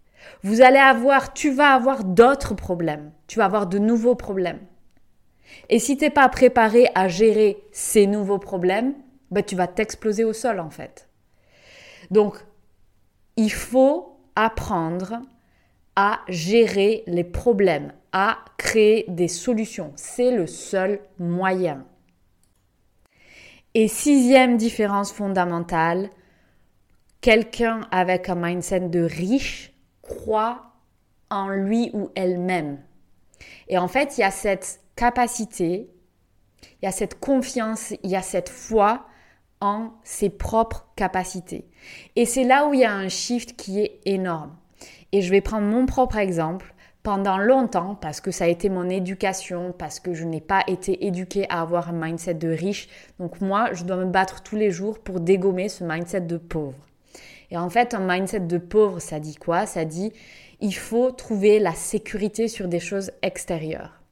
Vous 0.45 0.61
allez 0.63 0.79
avoir, 0.79 1.33
tu 1.33 1.51
vas 1.51 1.75
avoir 1.75 2.05
d'autres 2.05 2.55
problèmes. 2.55 3.11
Tu 3.27 3.39
vas 3.39 3.47
avoir 3.47 3.67
de 3.67 3.79
nouveaux 3.79 4.15
problèmes. 4.15 4.61
Et 5.71 5.81
si 5.81 5.97
tu 5.97 6.05
n'es 6.05 6.11
pas 6.11 6.29
préparé 6.29 6.89
à 6.95 7.09
gérer 7.09 7.59
ces 7.73 8.07
nouveaux 8.07 8.39
problèmes, 8.39 8.95
ben, 9.33 9.43
tu 9.43 9.57
vas 9.57 9.67
t'exploser 9.67 10.23
au 10.23 10.33
sol 10.33 10.61
en 10.61 10.71
fait. 10.71 11.09
Donc, 12.13 12.37
il 13.37 13.53
faut 13.53 14.21
apprendre 14.37 15.21
à 16.01 16.21
gérer 16.29 17.03
les 17.09 17.25
problèmes, 17.25 17.93
à 18.13 18.39
créer 18.57 19.05
des 19.09 19.27
solutions. 19.27 19.93
C'est 19.97 20.31
le 20.31 20.47
seul 20.47 21.01
moyen. 21.19 21.85
Et 23.75 23.89
sixième 23.89 24.57
différence 24.57 25.11
fondamentale, 25.11 26.11
quelqu'un 27.21 27.81
avec 27.91 28.29
un 28.29 28.37
mindset 28.37 28.89
de 28.89 29.01
riche 29.01 29.73
croit 30.03 30.71
en 31.31 31.49
lui 31.49 31.91
ou 31.93 32.11
elle-même. 32.15 32.81
Et 33.67 33.77
en 33.77 33.89
fait, 33.89 34.19
il 34.19 34.21
y 34.21 34.25
a 34.25 34.31
cette 34.31 34.81
capacité, 34.95 35.91
il 36.63 36.85
y 36.85 36.87
a 36.87 36.93
cette 36.93 37.19
confiance, 37.19 37.93
il 38.05 38.11
y 38.11 38.15
a 38.15 38.23
cette 38.23 38.51
foi 38.51 39.09
en 39.61 39.91
ses 40.05 40.31
propres 40.31 40.87
capacités. 40.95 41.69
Et 42.15 42.25
c'est 42.25 42.45
là 42.45 42.69
où 42.69 42.75
il 42.75 42.81
y 42.81 42.85
a 42.85 42.95
un 42.95 43.09
shift 43.09 43.57
qui 43.57 43.81
est 43.81 44.01
énorme. 44.05 44.57
Et 45.13 45.23
je 45.23 45.31
vais 45.31 45.41
prendre 45.41 45.67
mon 45.67 45.87
propre 45.87 46.17
exemple. 46.17 46.75
Pendant 47.05 47.39
longtemps, 47.39 47.95
parce 47.95 48.21
que 48.21 48.31
ça 48.31 48.45
a 48.45 48.49
été 48.49 48.69
mon 48.69 48.91
éducation, 48.91 49.73
parce 49.73 49.99
que 49.99 50.13
je 50.13 50.25
n'ai 50.25 50.41
pas 50.41 50.63
été 50.67 51.07
éduquée 51.07 51.47
à 51.49 51.63
avoir 51.63 51.89
un 51.91 51.93
mindset 51.93 52.35
de 52.35 52.49
riche, 52.49 52.89
donc 53.19 53.41
moi, 53.41 53.73
je 53.73 53.85
dois 53.85 53.97
me 53.97 54.05
battre 54.05 54.43
tous 54.43 54.57
les 54.57 54.71
jours 54.71 54.99
pour 54.99 55.21
dégommer 55.21 55.69
ce 55.69 55.85
mindset 55.85 56.23
de 56.23 56.37
pauvre. 56.37 56.77
Et 57.51 57.57
en 57.57 57.71
fait, 57.71 57.95
un 57.95 58.07
mindset 58.07 58.41
de 58.41 58.59
pauvre, 58.59 58.99
ça 58.99 59.21
dit 59.21 59.37
quoi? 59.37 59.65
Ça 59.65 59.85
dit, 59.85 60.13
il 60.61 60.75
faut 60.75 61.11
trouver 61.11 61.61
la 61.61 61.73
sécurité 61.73 62.49
sur 62.49 62.69
des 62.69 62.81
choses 62.81 63.13
extérieures. 63.23 64.03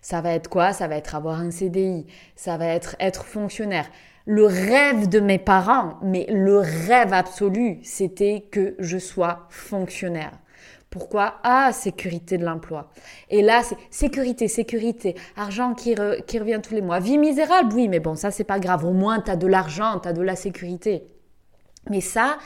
Ça 0.00 0.20
va 0.22 0.32
être 0.32 0.48
quoi? 0.48 0.72
Ça 0.72 0.88
va 0.88 0.96
être 0.96 1.14
avoir 1.14 1.40
un 1.40 1.50
CDI, 1.50 2.06
ça 2.36 2.56
va 2.56 2.66
être 2.66 2.96
être 3.00 3.24
fonctionnaire. 3.24 3.90
Le 4.26 4.44
rêve 4.44 5.08
de 5.08 5.20
mes 5.20 5.38
parents, 5.38 5.98
mais 6.02 6.26
le 6.28 6.58
rêve 6.58 7.12
absolu, 7.12 7.78
c'était 7.82 8.44
que 8.50 8.74
je 8.78 8.98
sois 8.98 9.46
fonctionnaire. 9.48 10.32
Pourquoi? 10.90 11.36
Ah, 11.44 11.70
sécurité 11.72 12.36
de 12.36 12.44
l'emploi. 12.44 12.90
Et 13.30 13.42
là, 13.42 13.62
c'est 13.62 13.76
sécurité, 13.90 14.48
sécurité, 14.48 15.14
argent 15.36 15.74
qui, 15.74 15.94
revient 15.94 16.60
tous 16.62 16.74
les 16.74 16.82
mois. 16.82 16.98
Vie 16.98 17.16
misérable, 17.16 17.72
oui, 17.74 17.88
mais 17.88 18.00
bon, 18.00 18.16
ça, 18.16 18.32
c'est 18.32 18.44
pas 18.44 18.58
grave. 18.58 18.84
Au 18.84 18.92
moins, 18.92 19.20
tu 19.20 19.30
as 19.30 19.36
de 19.36 19.46
l'argent, 19.46 20.00
tu 20.00 20.08
as 20.08 20.12
de 20.12 20.22
la 20.22 20.34
sécurité. 20.34 21.04
Mais 21.88 22.00
ça, 22.00 22.38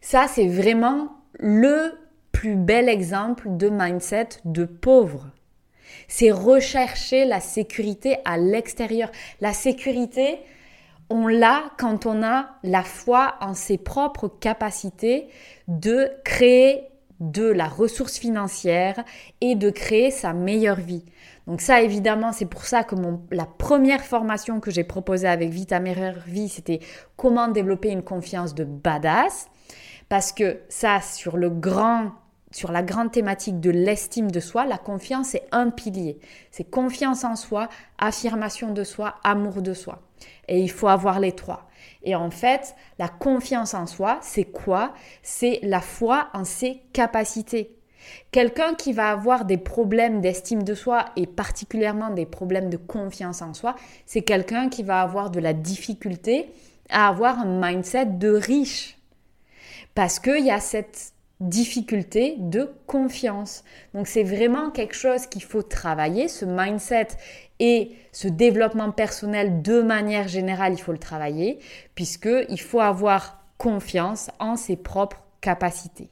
ça, 0.00 0.26
c'est 0.28 0.48
vraiment 0.48 1.12
le 1.38 1.92
plus 2.32 2.56
bel 2.56 2.88
exemple 2.88 3.44
de 3.50 3.68
mindset 3.68 4.28
de 4.44 4.64
pauvre. 4.64 5.30
C'est 6.08 6.32
rechercher 6.32 7.24
la 7.24 7.40
sécurité 7.40 8.16
à 8.24 8.36
l'extérieur. 8.36 9.10
La 9.40 9.52
sécurité, 9.52 10.40
on 11.10 11.26
l'a 11.26 11.64
quand 11.78 12.06
on 12.06 12.22
a 12.22 12.50
la 12.62 12.82
foi 12.82 13.36
en 13.40 13.54
ses 13.54 13.78
propres 13.78 14.28
capacités 14.28 15.28
de 15.68 16.10
créer 16.24 16.88
de 17.20 17.44
la 17.44 17.68
ressource 17.68 18.18
financière 18.18 19.02
et 19.40 19.54
de 19.54 19.70
créer 19.70 20.10
sa 20.10 20.32
meilleure 20.32 20.80
vie. 20.80 21.04
Donc 21.46 21.60
ça, 21.60 21.80
évidemment, 21.80 22.32
c'est 22.32 22.46
pour 22.46 22.64
ça 22.64 22.82
que 22.82 22.96
la 23.30 23.46
première 23.46 24.04
formation 24.04 24.60
que 24.60 24.70
j'ai 24.70 24.84
proposée 24.84 25.28
avec 25.28 25.50
Vita 25.50 25.78
Meilleure 25.78 26.18
Vie, 26.26 26.48
c'était 26.48 26.80
comment 27.16 27.48
développer 27.48 27.90
une 27.90 28.02
confiance 28.02 28.54
de 28.54 28.64
badass. 28.64 29.48
Parce 30.08 30.32
que 30.32 30.60
ça, 30.68 31.00
sur 31.00 31.36
le 31.36 31.50
grand 31.50 32.12
sur 32.52 32.72
la 32.72 32.82
grande 32.82 33.12
thématique 33.12 33.60
de 33.60 33.70
l'estime 33.70 34.30
de 34.30 34.40
soi, 34.40 34.64
la 34.64 34.78
confiance 34.78 35.34
est 35.34 35.46
un 35.52 35.70
pilier. 35.70 36.18
C'est 36.50 36.70
confiance 36.70 37.24
en 37.24 37.36
soi, 37.36 37.68
affirmation 37.98 38.72
de 38.72 38.84
soi, 38.84 39.16
amour 39.24 39.62
de 39.62 39.74
soi. 39.74 40.00
Et 40.48 40.60
il 40.60 40.70
faut 40.70 40.88
avoir 40.88 41.20
les 41.20 41.32
trois. 41.32 41.68
Et 42.02 42.14
en 42.14 42.30
fait, 42.30 42.74
la 42.98 43.08
confiance 43.08 43.74
en 43.74 43.86
soi, 43.86 44.18
c'est 44.22 44.44
quoi? 44.44 44.94
C'est 45.22 45.58
la 45.62 45.80
foi 45.80 46.28
en 46.32 46.44
ses 46.44 46.82
capacités. 46.92 47.76
Quelqu'un 48.30 48.74
qui 48.74 48.92
va 48.92 49.10
avoir 49.10 49.44
des 49.44 49.58
problèmes 49.58 50.20
d'estime 50.20 50.62
de 50.62 50.74
soi 50.74 51.06
et 51.16 51.26
particulièrement 51.26 52.10
des 52.10 52.26
problèmes 52.26 52.70
de 52.70 52.76
confiance 52.76 53.42
en 53.42 53.54
soi, 53.54 53.74
c'est 54.06 54.22
quelqu'un 54.22 54.68
qui 54.68 54.84
va 54.84 55.00
avoir 55.00 55.30
de 55.30 55.40
la 55.40 55.52
difficulté 55.52 56.48
à 56.88 57.08
avoir 57.08 57.40
un 57.40 57.60
mindset 57.60 58.06
de 58.06 58.30
riche. 58.30 58.98
Parce 59.96 60.20
qu'il 60.20 60.44
y 60.44 60.50
a 60.50 60.60
cette 60.60 61.15
difficulté 61.40 62.36
de 62.38 62.74
confiance. 62.86 63.62
Donc 63.94 64.06
c'est 64.06 64.22
vraiment 64.22 64.70
quelque 64.70 64.94
chose 64.94 65.26
qu'il 65.26 65.42
faut 65.42 65.62
travailler, 65.62 66.28
ce 66.28 66.44
mindset 66.44 67.08
et 67.58 67.92
ce 68.12 68.28
développement 68.28 68.90
personnel 68.90 69.62
de 69.62 69.82
manière 69.82 70.28
générale, 70.28 70.72
il 70.72 70.80
faut 70.80 70.92
le 70.92 70.98
travailler 70.98 71.58
puisque 71.94 72.28
il 72.48 72.60
faut 72.60 72.80
avoir 72.80 73.44
confiance 73.58 74.30
en 74.38 74.56
ses 74.56 74.76
propres 74.76 75.22
capacités. 75.40 76.10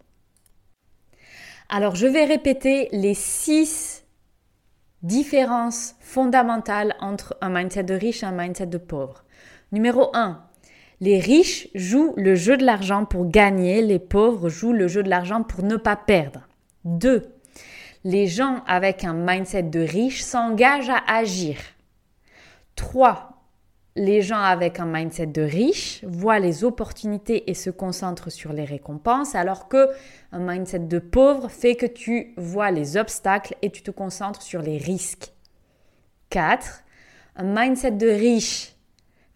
Alors 1.68 1.96
je 1.96 2.06
vais 2.06 2.24
répéter 2.24 2.88
les 2.92 3.14
six 3.14 4.04
différences 5.02 5.96
fondamentales 6.00 6.94
entre 7.00 7.37
un 7.40 7.50
mindset 7.50 7.84
de 7.84 7.94
riche 7.94 8.22
et 8.22 8.26
un 8.26 8.32
mindset 8.32 8.66
de 8.66 8.78
pauvre. 8.78 9.24
Numéro 9.72 10.10
1, 10.14 10.42
les 11.00 11.18
riches 11.18 11.68
jouent 11.74 12.14
le 12.16 12.35
jeu 12.35 12.57
de 12.57 12.64
l'argent 12.64 13.04
pour 13.04 13.28
gagner, 13.28 13.83
les 13.83 13.98
pauvres 13.98 14.48
jouent 14.48 14.72
le 14.72 14.88
jeu 14.88 15.02
de 15.02 15.11
l'argent 15.11 15.42
pour 15.42 15.62
ne 15.62 15.76
pas 15.76 15.96
perdre. 15.96 16.48
2. 16.85 17.22
Les 18.04 18.26
gens 18.26 18.62
avec 18.66 19.04
un 19.04 19.14
mindset 19.14 19.64
de 19.64 19.80
riche 19.80 20.22
s'engagent 20.22 20.90
à 20.90 21.02
agir. 21.09 21.57
3. 22.76 23.30
Les 23.96 24.22
gens 24.22 24.40
avec 24.40 24.80
un 24.80 24.87
mindset 24.87 25.26
de 25.26 25.42
riche 25.42 26.02
voient 26.04 26.40
les 26.40 26.64
opportunités 26.64 27.48
et 27.50 27.54
se 27.54 27.70
concentrent 27.70 28.30
sur 28.30 28.52
les 28.52 28.64
récompenses, 28.64 29.35
alors 29.35 29.68
que 29.68 29.88
un 30.33 30.40
mindset 30.40 30.80
de 30.80 30.98
pauvre 30.98 31.48
fait 31.48 31.76
que 31.76 31.87
tu 31.87 32.35
vois 32.37 32.70
les 32.70 32.96
obstacles 32.96 33.57
et 33.62 33.70
tu 33.70 33.83
te 33.83 33.90
concentres 33.90 34.42
sur 34.42 34.62
les 34.62 34.78
risques. 34.78 35.33
4. 36.30 36.83
Un 37.37 37.44
mindset 37.44 37.92
de 37.92 38.09
riche 38.09 38.74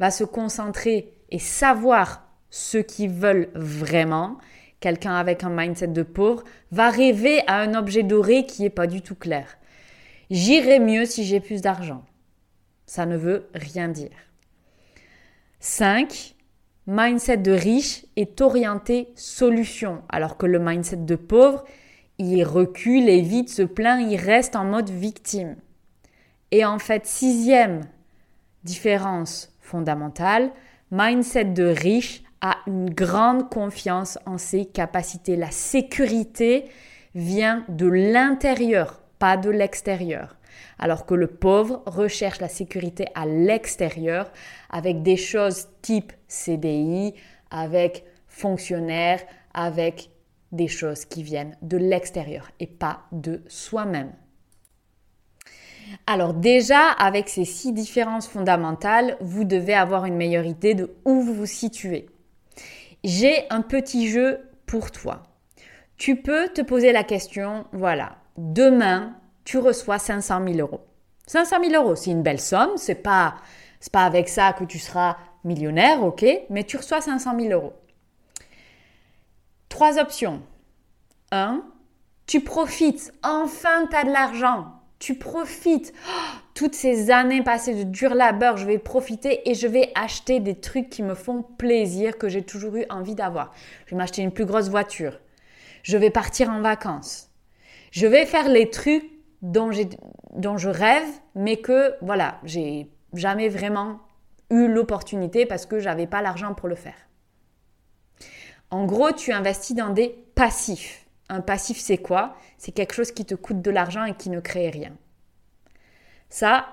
va 0.01 0.11
se 0.11 0.25
concentrer 0.25 1.18
et 1.31 1.39
savoir 1.39 2.25
ce 2.51 2.79
qu'ils 2.79 3.11
veulent 3.11 3.51
vraiment, 3.55 4.39
quelqu'un 4.81 5.15
avec 5.15 5.45
un 5.45 5.51
mindset 5.51 5.89
de 5.89 6.03
pauvre 6.03 6.45
va 6.71 6.91
rêver 6.91 7.43
à 7.47 7.61
un 7.61 7.75
objet 7.75 8.03
doré 8.03 8.47
qui 8.47 8.63
n'est 8.63 8.71
pas 8.71 8.87
du 8.87 9.03
tout 9.03 9.15
clair. 9.15 9.59
J'irai 10.31 10.79
mieux 10.79 11.05
si 11.05 11.25
j'ai 11.25 11.41
plus 11.41 11.63
d'argent. 11.63 12.05
Ça 12.87 13.07
ne 13.07 13.17
veut 13.17 13.49
rien 13.55 13.89
dire. 13.89 14.11
5. 15.61 16.35
mindset 16.87 17.39
de 17.39 17.53
riche 17.53 18.07
est 18.17 18.41
orienté 18.41 19.09
solution, 19.15 20.03
alors 20.09 20.37
que 20.37 20.47
le 20.47 20.59
mindset 20.59 20.97
de 20.97 21.17
pauvre, 21.17 21.65
il 22.19 22.43
recule, 22.45 23.09
évite, 23.09 23.49
se 23.49 23.63
plaint, 23.63 24.01
il 24.11 24.17
reste 24.17 24.57
en 24.57 24.65
mode 24.65 24.91
victime. 24.91 25.57
Et 26.51 26.65
en 26.65 26.79
fait, 26.79 27.07
sixième 27.07 27.83
différence 28.65 29.53
fondamentale, 29.61 30.51
mindset 30.91 31.47
de 31.47 31.65
riche 31.65 32.23
a 32.41 32.57
une 32.67 32.91
grande 32.91 33.51
confiance 33.51 34.19
en 34.27 34.39
ses 34.39 34.67
capacités. 34.67 35.37
La 35.37 35.51
sécurité 35.51 36.67
vient 37.15 37.65
de 37.69 37.87
l'intérieur, 37.87 39.01
pas 39.19 39.37
de 39.37 39.51
l'extérieur. 39.51 40.37
Alors 40.79 41.07
que 41.07 41.15
le 41.15 41.27
pauvre 41.27 41.83
recherche 41.87 42.41
la 42.41 42.49
sécurité 42.49 43.07
à 43.15 43.27
l'extérieur 43.27 44.31
avec 44.71 45.03
des 45.03 45.17
choses 45.17 45.69
type 45.83 46.13
CDI, 46.29 47.15
avec 47.51 48.05
fonctionnaire, 48.29 49.21
avec 49.55 50.11
des 50.53 50.69
choses 50.69 51.05
qui 51.05 51.23
viennent 51.23 51.57
de 51.63 51.77
l'extérieur 51.77 52.51
et 52.61 52.67
pas 52.67 53.03
de 53.13 53.43
soi-même. 53.49 54.13
Alors 56.07 56.35
déjà, 56.35 56.91
avec 56.91 57.29
ces 57.29 57.45
six 57.45 57.73
différences 57.73 58.29
fondamentales, 58.29 59.17
vous 59.21 59.45
devez 59.45 59.75
avoir 59.75 60.05
une 60.05 60.17
meilleure 60.17 60.47
idée 60.47 60.75
de 60.75 60.95
où 61.05 61.21
vous 61.21 61.35
vous 61.35 61.47
situez. 61.47 62.07
J'ai 63.05 63.47
un 63.51 63.63
petit 63.63 64.09
jeu 64.09 64.41
pour 64.67 64.91
toi. 64.91 65.23
Tu 65.97 66.17
peux 66.17 66.49
te 66.49 66.63
poser 66.63 66.93
la 66.93 67.05
question, 67.05 67.67
voilà, 67.73 68.17
demain, 68.37 69.17
tu 69.45 69.59
reçois 69.59 69.99
500 69.99 70.45
000 70.47 70.59
euros. 70.59 70.81
500 71.27 71.57
000 71.63 71.83
euros, 71.83 71.97
c'est 71.97 72.11
une 72.11 72.23
belle 72.23 72.41
somme, 72.41 72.77
c'est 72.77 72.95
pas, 72.95 73.37
pas 73.93 74.05
avec 74.05 74.29
ça 74.29 74.53
que 74.53 74.65
tu 74.65 74.79
seras 74.79 75.17
millionnaire, 75.45 76.03
ok, 76.03 76.25
mais 76.51 76.65
tu 76.65 76.77
reçois 76.77 77.01
500 77.01 77.39
000 77.39 77.53
euros. 77.53 77.73
Trois 79.69 79.99
options. 79.99 80.43
Un, 81.33 81.65
tu 82.27 82.41
profites, 82.41 83.13
enfin 83.23 83.87
tu 83.91 83.97
as 83.97 84.05
de 84.05 84.11
l'argent, 84.11 84.78
tu 84.99 85.15
profites. 85.15 85.93
Oh, 86.09 86.39
toutes 86.55 86.75
ces 86.75 87.11
années 87.11 87.43
passées 87.43 87.75
de 87.75 87.85
dur 87.85 88.15
labeur, 88.15 88.57
je 88.57 88.67
vais 88.67 88.79
profiter 88.79 89.49
et 89.49 89.55
je 89.55 89.67
vais 89.67 89.93
acheter 89.95 90.41
des 90.41 90.57
trucs 90.57 90.91
qui 90.91 91.03
me 91.03 91.15
font 91.15 91.43
plaisir, 91.43 92.19
que 92.19 92.29
j'ai 92.29 92.43
toujours 92.43 92.77
eu 92.77 92.85
envie 92.91 93.15
d'avoir. 93.15 93.55
Je 93.87 93.93
vais 93.93 93.97
m'acheter 93.97 94.23
une 94.23 94.33
plus 94.33 94.47
grosse 94.47 94.69
voiture. 94.69 95.21
Je 95.83 95.97
vais 95.97 96.11
partir 96.11 96.51
en 96.51 96.61
vacances. 96.61 97.31
Je 97.93 98.07
vais 98.07 98.27
faire 98.27 98.49
les 98.49 98.71
trucs 98.71 99.05
dont, 99.43 99.71
dont 100.35 100.59
je 100.59 100.69
rêve, 100.69 101.09
mais 101.35 101.59
que, 101.59 101.95
voilà, 102.03 102.41
j'ai 102.45 102.91
jamais 103.15 103.49
vraiment 103.49 104.01
eu 104.51 104.67
l'opportunité 104.67 105.47
parce 105.47 105.67
que 105.67 105.79
j'avais 105.79 106.07
pas 106.07 106.23
l'argent 106.23 106.55
pour 106.55 106.69
le 106.69 106.75
faire. 106.75 107.09
En 108.71 108.85
gros, 108.85 109.13
tu 109.13 109.33
investis 109.33 109.77
dans 109.77 109.91
des 109.91 110.09
passifs. 110.35 111.08
Un 111.29 111.41
passif, 111.41 111.79
c'est 111.79 111.99
quoi? 111.99 112.37
C'est 112.57 112.73
quelque 112.73 112.95
chose 112.95 113.13
qui 113.13 113.25
te 113.25 113.35
coûte 113.35 113.61
de 113.61 113.71
l'argent 113.71 114.05
et 114.05 114.15
qui 114.15 114.31
ne 114.31 114.41
crée 114.41 114.71
rien. 114.71 114.97
Ça, 116.31 116.67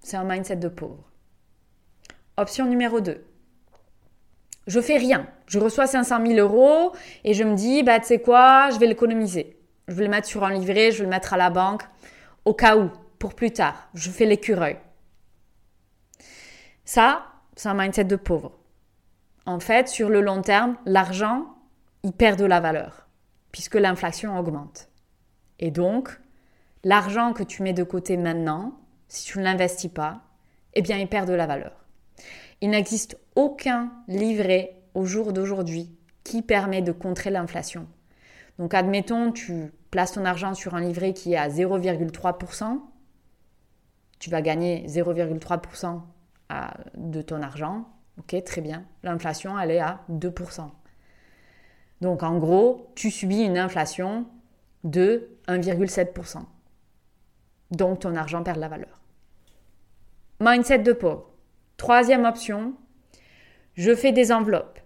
c'est 0.00 0.16
un 0.16 0.24
mindset 0.24 0.56
de 0.56 0.68
pauvre. 0.68 1.10
Option 2.36 2.66
numéro 2.66 3.00
2. 3.00 3.24
Je 4.66 4.80
fais 4.80 4.98
rien. 4.98 5.26
Je 5.46 5.58
reçois 5.58 5.86
500 5.86 6.26
000 6.26 6.38
euros 6.38 6.92
et 7.24 7.32
je 7.32 7.44
me 7.44 7.54
dis, 7.54 7.82
bah, 7.82 8.00
tu 8.00 8.06
sais 8.06 8.20
quoi, 8.20 8.68
je 8.70 8.78
vais 8.78 8.86
l'économiser. 8.86 9.58
Je 9.88 9.94
vais 9.94 10.04
le 10.04 10.10
mettre 10.10 10.26
sur 10.26 10.44
un 10.44 10.52
livret, 10.52 10.90
je 10.90 10.98
vais 10.98 11.04
le 11.04 11.10
mettre 11.10 11.32
à 11.32 11.36
la 11.36 11.50
banque 11.50 11.82
au 12.44 12.52
cas 12.52 12.76
où, 12.76 12.90
pour 13.18 13.34
plus 13.34 13.52
tard. 13.52 13.88
Je 13.94 14.10
fais 14.10 14.26
l'écureuil. 14.26 14.76
Ça, 16.84 17.26
c'est 17.54 17.68
un 17.68 17.74
mindset 17.74 18.04
de 18.04 18.16
pauvre. 18.16 18.52
En 19.46 19.60
fait, 19.60 19.88
sur 19.88 20.08
le 20.08 20.20
long 20.20 20.42
terme, 20.42 20.76
l'argent, 20.84 21.46
il 22.02 22.12
perd 22.12 22.38
de 22.38 22.44
la 22.44 22.60
valeur 22.60 23.05
puisque 23.56 23.76
l'inflation 23.76 24.38
augmente. 24.38 24.90
Et 25.60 25.70
donc, 25.70 26.20
l'argent 26.84 27.32
que 27.32 27.42
tu 27.42 27.62
mets 27.62 27.72
de 27.72 27.84
côté 27.84 28.18
maintenant, 28.18 28.78
si 29.08 29.24
tu 29.24 29.38
ne 29.38 29.44
l'investis 29.44 29.90
pas, 29.90 30.20
eh 30.74 30.82
bien, 30.82 30.98
il 30.98 31.08
perd 31.08 31.26
de 31.26 31.32
la 31.32 31.46
valeur. 31.46 31.72
Il 32.60 32.68
n'existe 32.68 33.18
aucun 33.34 33.90
livret 34.08 34.82
au 34.92 35.06
jour 35.06 35.32
d'aujourd'hui 35.32 35.90
qui 36.22 36.42
permet 36.42 36.82
de 36.82 36.92
contrer 36.92 37.30
l'inflation. 37.30 37.88
Donc, 38.58 38.74
admettons, 38.74 39.32
tu 39.32 39.72
places 39.90 40.12
ton 40.12 40.26
argent 40.26 40.52
sur 40.52 40.74
un 40.74 40.82
livret 40.82 41.14
qui 41.14 41.32
est 41.32 41.38
à 41.38 41.48
0,3%, 41.48 42.78
tu 44.18 44.28
vas 44.28 44.42
gagner 44.42 44.84
0,3% 44.86 46.02
de 46.94 47.22
ton 47.22 47.40
argent. 47.40 47.88
Ok, 48.18 48.36
très 48.44 48.60
bien. 48.60 48.84
L'inflation, 49.02 49.58
elle 49.58 49.70
est 49.70 49.80
à 49.80 50.04
2%. 50.10 50.68
Donc 52.00 52.22
en 52.22 52.38
gros, 52.38 52.92
tu 52.94 53.10
subis 53.10 53.42
une 53.42 53.58
inflation 53.58 54.26
de 54.84 55.30
1,7%. 55.48 56.42
Donc 57.70 58.00
ton 58.00 58.14
argent 58.14 58.42
perd 58.42 58.56
de 58.56 58.60
la 58.60 58.68
valeur. 58.68 59.00
Mindset 60.40 60.80
de 60.80 60.92
pauvre. 60.92 61.30
Troisième 61.76 62.24
option, 62.24 62.74
je 63.74 63.94
fais 63.94 64.12
des 64.12 64.32
enveloppes. 64.32 64.80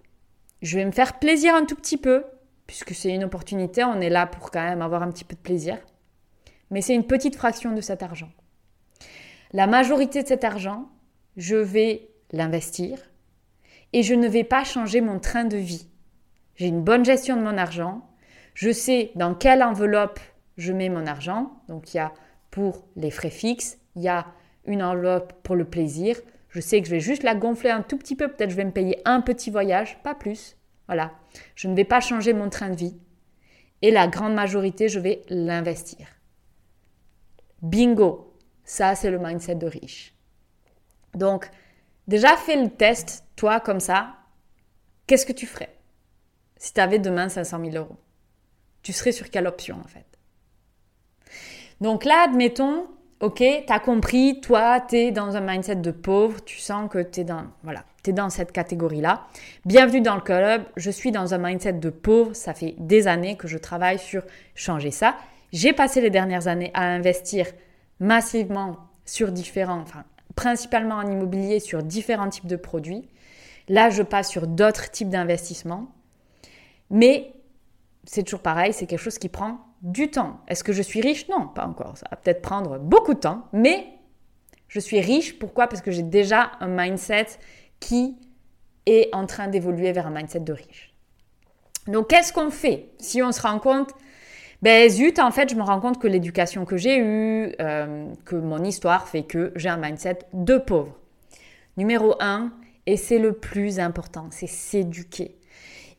Je 0.63 0.79
vais 0.79 0.85
me 0.85 0.93
faire 0.93 1.19
plaisir 1.19 1.55
un 1.55 1.65
tout 1.65 1.75
petit 1.75 1.97
peu, 1.97 2.25
puisque 2.67 2.95
c'est 2.95 3.15
une 3.15 3.25
opportunité, 3.25 3.85
on 3.85 4.01
est 4.01 4.11
là 4.11 4.27
pour 4.27 4.51
quand 4.51 4.63
même 4.63 4.83
avoir 4.83 5.03
un 5.03 5.11
petit 5.11 5.25
peu 5.25 5.35
de 5.35 5.41
plaisir. 5.41 5.79
Mais 6.71 6.83
c'est 6.83 6.95
une 6.95 7.07
petite 7.07 7.37
fraction 7.37 7.73
de 7.73 7.81
cet 7.81 8.03
argent. 8.03 8.31
La 9.53 9.67
majorité 9.67 10.23
de 10.23 10.29
cet 10.29 10.45
argent, 10.45 10.89
je 11.37 11.57
vais 11.57 12.09
l'investir 12.33 12.99
et 13.93 14.03
je 14.03 14.15
ne 14.15 14.29
vais 14.29 14.45
pas 14.45 14.63
changer 14.63 15.01
mon 15.01 15.19
train 15.19 15.45
de 15.45 15.57
vie 15.57 15.89
j'ai 16.61 16.67
une 16.67 16.83
bonne 16.83 17.07
gestion 17.07 17.39
de 17.39 17.43
mon 17.43 17.57
argent, 17.57 18.07
je 18.53 18.71
sais 18.71 19.13
dans 19.15 19.35
quelle 19.35 19.63
enveloppe 19.63 20.21
je 20.59 20.75
mets 20.75 20.91
mon 20.91 21.07
argent. 21.07 21.53
Donc 21.69 21.95
il 21.95 21.97
y 21.97 22.01
a 22.01 22.13
pour 22.51 22.85
les 22.97 23.11
frais 23.11 23.31
fixes, 23.31 23.79
il 23.97 24.03
y 24.03 24.09
a 24.09 24.27
une 24.67 24.83
enveloppe 24.83 25.33
pour 25.43 25.57
le 25.57 25.65
plaisir. 25.65 26.21
Je 26.51 26.61
sais 26.61 26.83
que 26.83 26.87
je 26.87 26.91
vais 26.91 27.01
juste 27.01 27.23
la 27.23 27.35
gonfler 27.35 27.71
un 27.71 27.81
tout 27.81 27.97
petit 27.97 28.15
peu, 28.15 28.29
peut-être 28.29 28.51
je 28.51 28.57
vais 28.57 28.67
me 28.67 28.73
payer 28.73 29.01
un 29.07 29.23
petit 29.23 29.51
voyage, 29.51 30.03
pas 30.03 30.15
plus. 30.15 30.59
Voilà, 30.87 31.13
je 31.55 31.67
ne 31.67 31.75
vais 31.75 31.87
pas 31.87 32.01
changer 32.01 32.35
mon 32.35 32.51
train 32.51 32.69
de 32.69 32.77
vie. 32.77 32.99
Et 33.81 33.91
la 33.91 34.07
grande 34.07 34.35
majorité, 34.35 34.91
je 34.91 35.01
vais 35.01 35.23
l'investir. 35.31 36.09
Bingo, 37.63 38.37
ça 38.65 38.95
c'est 38.95 39.11
le 39.11 39.19
mindset 39.19 39.55
de 39.55 39.67
riche. 39.67 40.15
Donc, 41.15 41.49
déjà 42.07 42.37
fais 42.37 42.63
le 42.63 42.69
test, 42.69 43.25
toi 43.35 43.61
comme 43.61 43.81
ça, 43.81 44.17
qu'est-ce 45.07 45.25
que 45.25 45.33
tu 45.33 45.47
ferais? 45.47 45.80
Si 46.61 46.75
tu 46.75 46.81
avais 46.81 47.01
demain 47.01 47.29
500 47.29 47.59
000 47.65 47.77
euros 47.77 47.97
Tu 48.85 48.93
serais 48.93 49.11
sur 49.11 49.31
quelle 49.31 49.49
option 49.49 49.81
en 49.83 49.89
fait? 49.89 50.05
Donc 51.81 52.05
là, 52.05 52.27
admettons, 52.27 52.87
ok, 53.21 53.39
tu 53.39 53.73
as 53.73 53.81
compris, 53.81 54.41
toi, 54.43 54.81
tu 54.81 54.97
es 54.97 55.11
dans 55.11 55.37
un 55.37 55.41
mindset 55.41 55.77
de 55.77 55.91
pauvre, 55.91 56.45
tu 56.45 56.59
sens 56.59 56.91
que 56.91 57.03
tu 57.03 57.21
es 57.21 57.25
dans, 57.25 57.47
dans 58.09 58.29
cette 58.29 58.53
catégorie-là. 58.53 59.27
Bienvenue 59.65 60.03
dans 60.03 60.15
le 60.15 60.21
club, 60.21 60.65
je 60.77 60.91
suis 60.91 61.11
dans 61.11 61.33
un 61.33 61.39
mindset 61.39 61.73
de 61.73 61.89
pauvre, 61.89 62.35
ça 62.35 62.53
fait 62.53 62.75
des 62.79 63.09
années 63.09 63.37
que 63.37 63.49
je 63.49 63.57
travaille 63.57 63.99
sur 63.99 64.23
changer 64.55 64.91
ça. 64.91 65.17
J'ai 65.53 65.73
passé 65.73 66.03
les 66.03 66.11
dernières 66.11 66.47
années 66.47 66.71
à 66.75 66.83
investir 66.83 67.47
massivement 67.99 68.77
sur 69.07 69.33
différents, 69.33 69.81
enfin, 69.81 70.05
principalement 70.37 70.97
en 70.97 71.11
immobilier, 71.11 71.61
sur 71.61 71.83
différents 71.83 72.29
types 72.29 72.47
de 72.47 72.57
produits. 72.57 73.09
Là, 73.69 73.89
je 73.89 74.03
passe 74.03 74.29
sur 74.29 74.47
d'autres 74.47 74.91
types 74.91 75.09
d'investissements. 75.09 75.89
Mais 76.91 77.33
c'est 78.05 78.23
toujours 78.23 78.43
pareil, 78.43 78.73
c'est 78.73 78.87
quelque 78.87 79.01
chose 79.01 79.19
qui 79.19 79.29
prend 79.29 79.61
du 79.83 80.11
temps. 80.11 80.41
Est-ce 80.49 80.65
que 80.65 80.73
je 80.73 80.83
suis 80.83 81.01
riche? 81.01 81.29
Non, 81.29 81.49
pas 81.49 81.67
encore. 81.67 81.97
Ça 81.97 82.07
va 82.11 82.17
peut-être 82.17 82.43
prendre 82.43 82.79
beaucoup 82.79 83.15
de 83.15 83.21
temps, 83.21 83.47
mais 83.53 83.87
je 84.69 84.81
suis 84.81 85.01
riche. 85.01 85.39
Pourquoi? 85.39 85.69
Parce 85.69 85.81
que 85.83 85.91
j'ai 85.91 86.03
déjà 86.03 86.53
un 86.61 86.69
mindset 86.69 87.27
qui 87.79 88.17
est 88.87 89.15
en 89.15 89.27
train 89.27 89.49
d'évoluer 89.49 89.93
vers 89.93 90.07
un 90.07 90.11
mindset 90.11 90.41
de 90.41 90.53
riche. 90.53 90.95
Donc, 91.87 92.09
qu'est-ce 92.09 92.33
qu'on 92.33 92.51
fait? 92.51 92.89
Si 92.99 93.23
on 93.23 93.33
se 93.33 93.41
rend 93.41 93.59
compte 93.59 93.91
ben 94.63 94.91
zut, 94.91 95.19
en 95.19 95.31
fait, 95.31 95.49
je 95.49 95.55
me 95.55 95.63
rends 95.63 95.81
compte 95.81 95.99
que 95.99 96.07
l'éducation 96.07 96.67
que 96.67 96.77
j'ai 96.77 96.99
eue, 96.99 97.55
euh, 97.61 98.13
que 98.27 98.37
mon 98.37 98.63
histoire 98.63 99.09
fait 99.09 99.23
que 99.23 99.53
j'ai 99.57 99.71
un 99.71 99.79
mindset 99.79 100.19
de 100.35 100.59
pauvre. 100.59 100.95
Numéro 101.79 102.15
un, 102.21 102.53
et 102.85 102.99
c'est 102.99 103.19
le 103.19 103.33
plus 103.33 103.81
important, 103.81 104.27
c'est 104.31 104.47
s'éduquer 104.47 105.40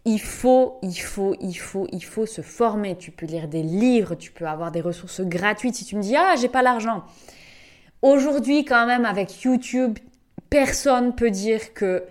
il 0.06 0.20
faut, 0.20 0.80
il 0.82 0.96
faut, 0.96 1.36
il 1.40 1.54
faut, 1.54 1.88
il 1.92 2.04
faut 2.04 2.26
se 2.26 2.42
former. 2.42 2.98
Tu 2.98 3.12
peux 3.12 3.26
lire 3.26 3.48
des 3.48 3.64
livres, 3.64 4.16
tu 4.16 4.32
peux 4.32 4.48
avoir 4.48 4.72
des 4.72 4.82
ressources 4.82 5.22
gratuites. 5.22 5.76
Si 5.76 5.86
tu 5.86 5.96
me 5.96 6.02
dis, 6.02 6.16
ah, 6.16 6.36
j'ai 6.40 6.50
pas 6.50 6.62
l'argent. 6.62 7.04
Aujourd'hui, 8.02 8.66
quand 8.66 8.88
même, 8.88 9.06
avec 9.06 9.44
YouTube, 9.44 10.00
personne 10.50 11.14
peut 11.14 11.30
dire 11.30 11.74
que 11.74 12.04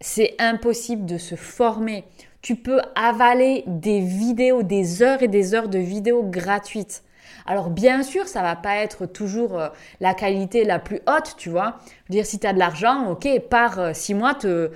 c'est 0.00 0.34
impossible 0.38 1.06
de 1.06 1.18
se 1.18 1.36
former. 1.36 2.04
Tu 2.42 2.56
peux 2.56 2.80
avaler 2.94 3.64
des 3.66 4.00
vidéos, 4.00 4.62
des 4.62 5.02
heures 5.02 5.22
et 5.22 5.28
des 5.28 5.54
heures 5.54 5.68
de 5.68 5.78
vidéos 5.78 6.22
gratuites. 6.22 7.02
Alors 7.46 7.70
bien 7.70 8.02
sûr, 8.02 8.28
ça 8.28 8.42
va 8.42 8.56
pas 8.56 8.76
être 8.76 9.06
toujours 9.06 9.58
euh, 9.58 9.68
la 10.00 10.12
qualité 10.12 10.64
la 10.64 10.78
plus 10.78 11.00
haute, 11.06 11.34
tu 11.38 11.48
vois. 11.48 11.78
Je 11.86 12.12
veux 12.12 12.18
dire, 12.18 12.26
si 12.26 12.38
tu 12.38 12.46
as 12.46 12.52
de 12.52 12.58
l'argent, 12.58 13.10
ok, 13.10 13.26
par 13.48 13.78
euh, 13.78 13.92
six 13.94 14.12
mois, 14.12 14.34
te, 14.34 14.70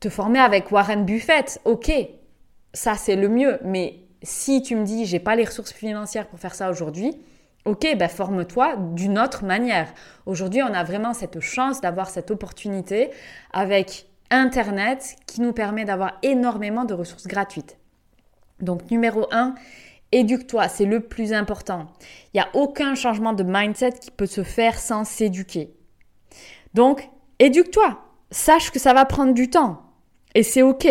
Te 0.00 0.08
former 0.08 0.38
avec 0.38 0.70
Warren 0.70 1.04
Buffett, 1.04 1.60
ok, 1.64 1.90
ça 2.72 2.94
c'est 2.94 3.16
le 3.16 3.28
mieux. 3.28 3.58
Mais 3.64 4.00
si 4.22 4.62
tu 4.62 4.76
me 4.76 4.84
dis 4.84 5.06
j'ai 5.06 5.18
pas 5.18 5.34
les 5.34 5.44
ressources 5.44 5.72
financières 5.72 6.28
pour 6.28 6.38
faire 6.38 6.54
ça 6.54 6.70
aujourd'hui, 6.70 7.20
ok, 7.64 7.96
ben 7.96 8.08
forme-toi 8.08 8.76
d'une 8.94 9.18
autre 9.18 9.44
manière. 9.44 9.92
Aujourd'hui, 10.24 10.62
on 10.62 10.72
a 10.72 10.84
vraiment 10.84 11.14
cette 11.14 11.40
chance 11.40 11.80
d'avoir 11.80 12.10
cette 12.10 12.30
opportunité 12.30 13.10
avec 13.52 14.06
Internet 14.30 15.16
qui 15.26 15.40
nous 15.40 15.52
permet 15.52 15.84
d'avoir 15.84 16.18
énormément 16.22 16.84
de 16.84 16.94
ressources 16.94 17.26
gratuites. 17.26 17.76
Donc 18.60 18.90
numéro 18.92 19.26
1, 19.32 19.54
éduque-toi, 20.12 20.68
c'est 20.68 20.84
le 20.84 21.00
plus 21.00 21.32
important. 21.32 21.86
Il 22.32 22.36
n'y 22.36 22.40
a 22.40 22.48
aucun 22.54 22.94
changement 22.94 23.32
de 23.32 23.42
mindset 23.42 23.92
qui 24.00 24.12
peut 24.12 24.26
se 24.26 24.44
faire 24.44 24.78
sans 24.78 25.04
s'éduquer. 25.04 25.74
Donc, 26.74 27.08
éduque-toi. 27.38 27.98
Sache 28.30 28.70
que 28.70 28.78
ça 28.78 28.92
va 28.92 29.06
prendre 29.06 29.32
du 29.32 29.48
temps. 29.48 29.87
Et 30.34 30.42
c'est 30.42 30.62
OK. 30.62 30.86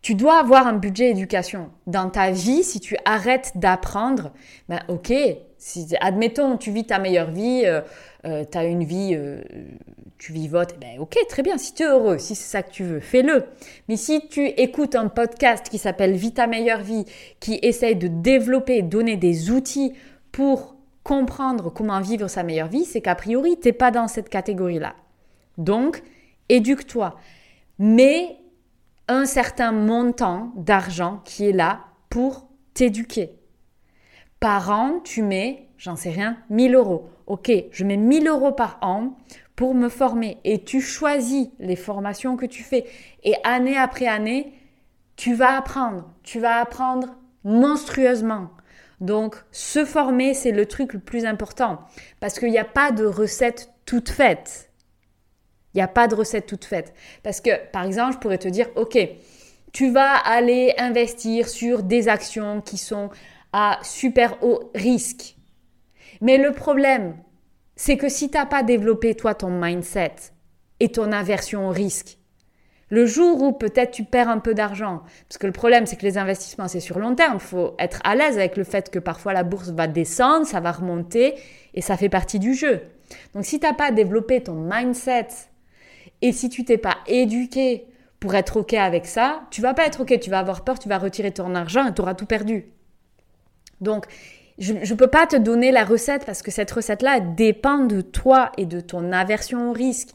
Tu 0.00 0.14
dois 0.14 0.38
avoir 0.38 0.66
un 0.66 0.74
budget 0.74 1.10
éducation. 1.10 1.70
Dans 1.86 2.08
ta 2.08 2.30
vie, 2.30 2.62
si 2.62 2.80
tu 2.80 2.96
arrêtes 3.04 3.52
d'apprendre, 3.56 4.32
ben 4.68 4.80
ok, 4.88 5.12
si, 5.58 5.88
admettons, 6.00 6.56
tu 6.56 6.70
vis 6.70 6.86
ta 6.86 6.98
meilleure 7.00 7.30
vie, 7.30 7.62
euh, 7.64 7.80
euh, 8.24 8.44
tu 8.50 8.56
as 8.56 8.64
une 8.64 8.84
vie, 8.84 9.10
euh, 9.14 9.42
tu 10.16 10.32
vivotes, 10.32 10.78
ben 10.80 11.00
ok, 11.00 11.16
très 11.28 11.42
bien, 11.42 11.58
si 11.58 11.74
tu 11.74 11.82
es 11.82 11.86
heureux, 11.86 12.18
si 12.18 12.36
c'est 12.36 12.48
ça 12.48 12.62
que 12.62 12.70
tu 12.70 12.84
veux, 12.84 13.00
fais-le. 13.00 13.44
Mais 13.88 13.96
si 13.96 14.28
tu 14.28 14.46
écoutes 14.46 14.94
un 14.94 15.08
podcast 15.08 15.68
qui 15.68 15.78
s'appelle 15.78 16.14
Vie 16.14 16.32
ta 16.32 16.46
meilleure 16.46 16.82
vie, 16.82 17.04
qui 17.40 17.58
essaye 17.62 17.96
de 17.96 18.06
développer, 18.06 18.82
donner 18.82 19.16
des 19.16 19.50
outils 19.50 19.94
pour 20.30 20.76
comprendre 21.02 21.70
comment 21.70 22.00
vivre 22.00 22.28
sa 22.28 22.44
meilleure 22.44 22.68
vie, 22.68 22.84
c'est 22.84 23.00
qu'a 23.00 23.16
priori, 23.16 23.58
tu 23.60 23.68
n'es 23.68 23.72
pas 23.72 23.90
dans 23.90 24.06
cette 24.06 24.28
catégorie-là. 24.28 24.94
Donc, 25.56 26.02
éduque-toi. 26.48 27.16
Mais 27.78 28.36
un 29.08 29.24
certain 29.24 29.72
montant 29.72 30.52
d'argent 30.56 31.22
qui 31.24 31.48
est 31.48 31.52
là 31.52 31.84
pour 32.10 32.48
t'éduquer. 32.74 33.38
Par 34.40 34.70
an, 34.70 35.00
tu 35.02 35.22
mets, 35.22 35.68
j'en 35.78 35.96
sais 35.96 36.10
rien, 36.10 36.38
1000 36.50 36.74
euros. 36.74 37.08
Ok, 37.26 37.50
je 37.70 37.84
mets 37.84 37.96
1000 37.96 38.28
euros 38.28 38.52
par 38.52 38.78
an 38.82 39.16
pour 39.56 39.74
me 39.74 39.88
former 39.88 40.38
et 40.44 40.62
tu 40.62 40.80
choisis 40.80 41.48
les 41.58 41.76
formations 41.76 42.36
que 42.36 42.46
tu 42.46 42.62
fais. 42.62 42.86
Et 43.24 43.34
année 43.44 43.76
après 43.76 44.06
année, 44.06 44.52
tu 45.16 45.34
vas 45.34 45.56
apprendre. 45.56 46.10
Tu 46.22 46.38
vas 46.38 46.60
apprendre 46.60 47.16
monstrueusement. 47.44 48.50
Donc, 49.00 49.36
se 49.50 49.84
former, 49.84 50.34
c'est 50.34 50.52
le 50.52 50.66
truc 50.66 50.92
le 50.92 51.00
plus 51.00 51.24
important 51.24 51.80
parce 52.20 52.38
qu'il 52.38 52.50
n'y 52.50 52.58
a 52.58 52.64
pas 52.64 52.92
de 52.92 53.04
recette 53.04 53.72
toute 53.84 54.08
faite. 54.08 54.67
Il 55.74 55.78
n'y 55.78 55.82
a 55.82 55.88
pas 55.88 56.08
de 56.08 56.14
recette 56.14 56.46
toute 56.46 56.64
faite. 56.64 56.94
Parce 57.22 57.40
que, 57.40 57.50
par 57.72 57.84
exemple, 57.84 58.14
je 58.14 58.18
pourrais 58.18 58.38
te 58.38 58.48
dire, 58.48 58.68
OK, 58.76 58.98
tu 59.72 59.90
vas 59.90 60.14
aller 60.14 60.74
investir 60.78 61.48
sur 61.48 61.82
des 61.82 62.08
actions 62.08 62.60
qui 62.60 62.78
sont 62.78 63.10
à 63.52 63.78
super 63.82 64.42
haut 64.42 64.70
risque. 64.74 65.36
Mais 66.20 66.38
le 66.38 66.52
problème, 66.52 67.16
c'est 67.76 67.96
que 67.96 68.08
si 68.08 68.30
tu 68.30 68.36
n'as 68.36 68.46
pas 68.46 68.62
développé 68.62 69.14
toi 69.14 69.34
ton 69.34 69.50
mindset 69.50 70.14
et 70.80 70.90
ton 70.90 71.12
aversion 71.12 71.68
au 71.68 71.70
risque, 71.70 72.18
le 72.90 73.04
jour 73.04 73.42
où 73.42 73.52
peut-être 73.52 73.90
tu 73.90 74.04
perds 74.04 74.28
un 74.28 74.38
peu 74.38 74.54
d'argent, 74.54 75.02
parce 75.28 75.38
que 75.38 75.46
le 75.46 75.52
problème 75.52 75.84
c'est 75.84 75.96
que 75.96 76.06
les 76.06 76.16
investissements 76.16 76.68
c'est 76.68 76.80
sur 76.80 76.98
long 76.98 77.14
terme, 77.14 77.34
il 77.34 77.40
faut 77.40 77.74
être 77.78 78.00
à 78.02 78.14
l'aise 78.16 78.38
avec 78.38 78.56
le 78.56 78.64
fait 78.64 78.90
que 78.90 78.98
parfois 78.98 79.34
la 79.34 79.42
bourse 79.42 79.70
va 79.70 79.86
descendre, 79.86 80.46
ça 80.46 80.60
va 80.60 80.72
remonter 80.72 81.34
et 81.74 81.82
ça 81.82 81.96
fait 81.96 82.08
partie 82.08 82.38
du 82.38 82.54
jeu. 82.54 82.80
Donc 83.34 83.44
si 83.44 83.60
tu 83.60 83.66
n'as 83.66 83.74
pas 83.74 83.90
développé 83.90 84.42
ton 84.42 84.54
mindset 84.54 85.28
et 86.22 86.32
si 86.32 86.48
tu 86.48 86.64
t'es 86.64 86.78
pas 86.78 86.98
éduqué 87.06 87.86
pour 88.20 88.34
être 88.34 88.58
OK 88.58 88.74
avec 88.74 89.06
ça, 89.06 89.42
tu 89.50 89.60
vas 89.60 89.74
pas 89.74 89.86
être 89.86 90.00
OK, 90.00 90.18
tu 90.20 90.30
vas 90.30 90.40
avoir 90.40 90.64
peur, 90.64 90.78
tu 90.78 90.88
vas 90.88 90.98
retirer 90.98 91.30
ton 91.30 91.54
argent 91.54 91.86
et 91.86 91.94
tu 91.94 92.00
auras 92.00 92.14
tout 92.14 92.26
perdu. 92.26 92.66
Donc, 93.80 94.06
je 94.58 94.72
ne 94.72 94.94
peux 94.94 95.06
pas 95.06 95.26
te 95.26 95.36
donner 95.36 95.70
la 95.70 95.84
recette 95.84 96.26
parce 96.26 96.42
que 96.42 96.50
cette 96.50 96.70
recette-là 96.70 97.20
dépend 97.20 97.78
de 97.78 98.00
toi 98.00 98.50
et 98.56 98.66
de 98.66 98.80
ton 98.80 99.12
aversion 99.12 99.70
au 99.70 99.72
risque 99.72 100.08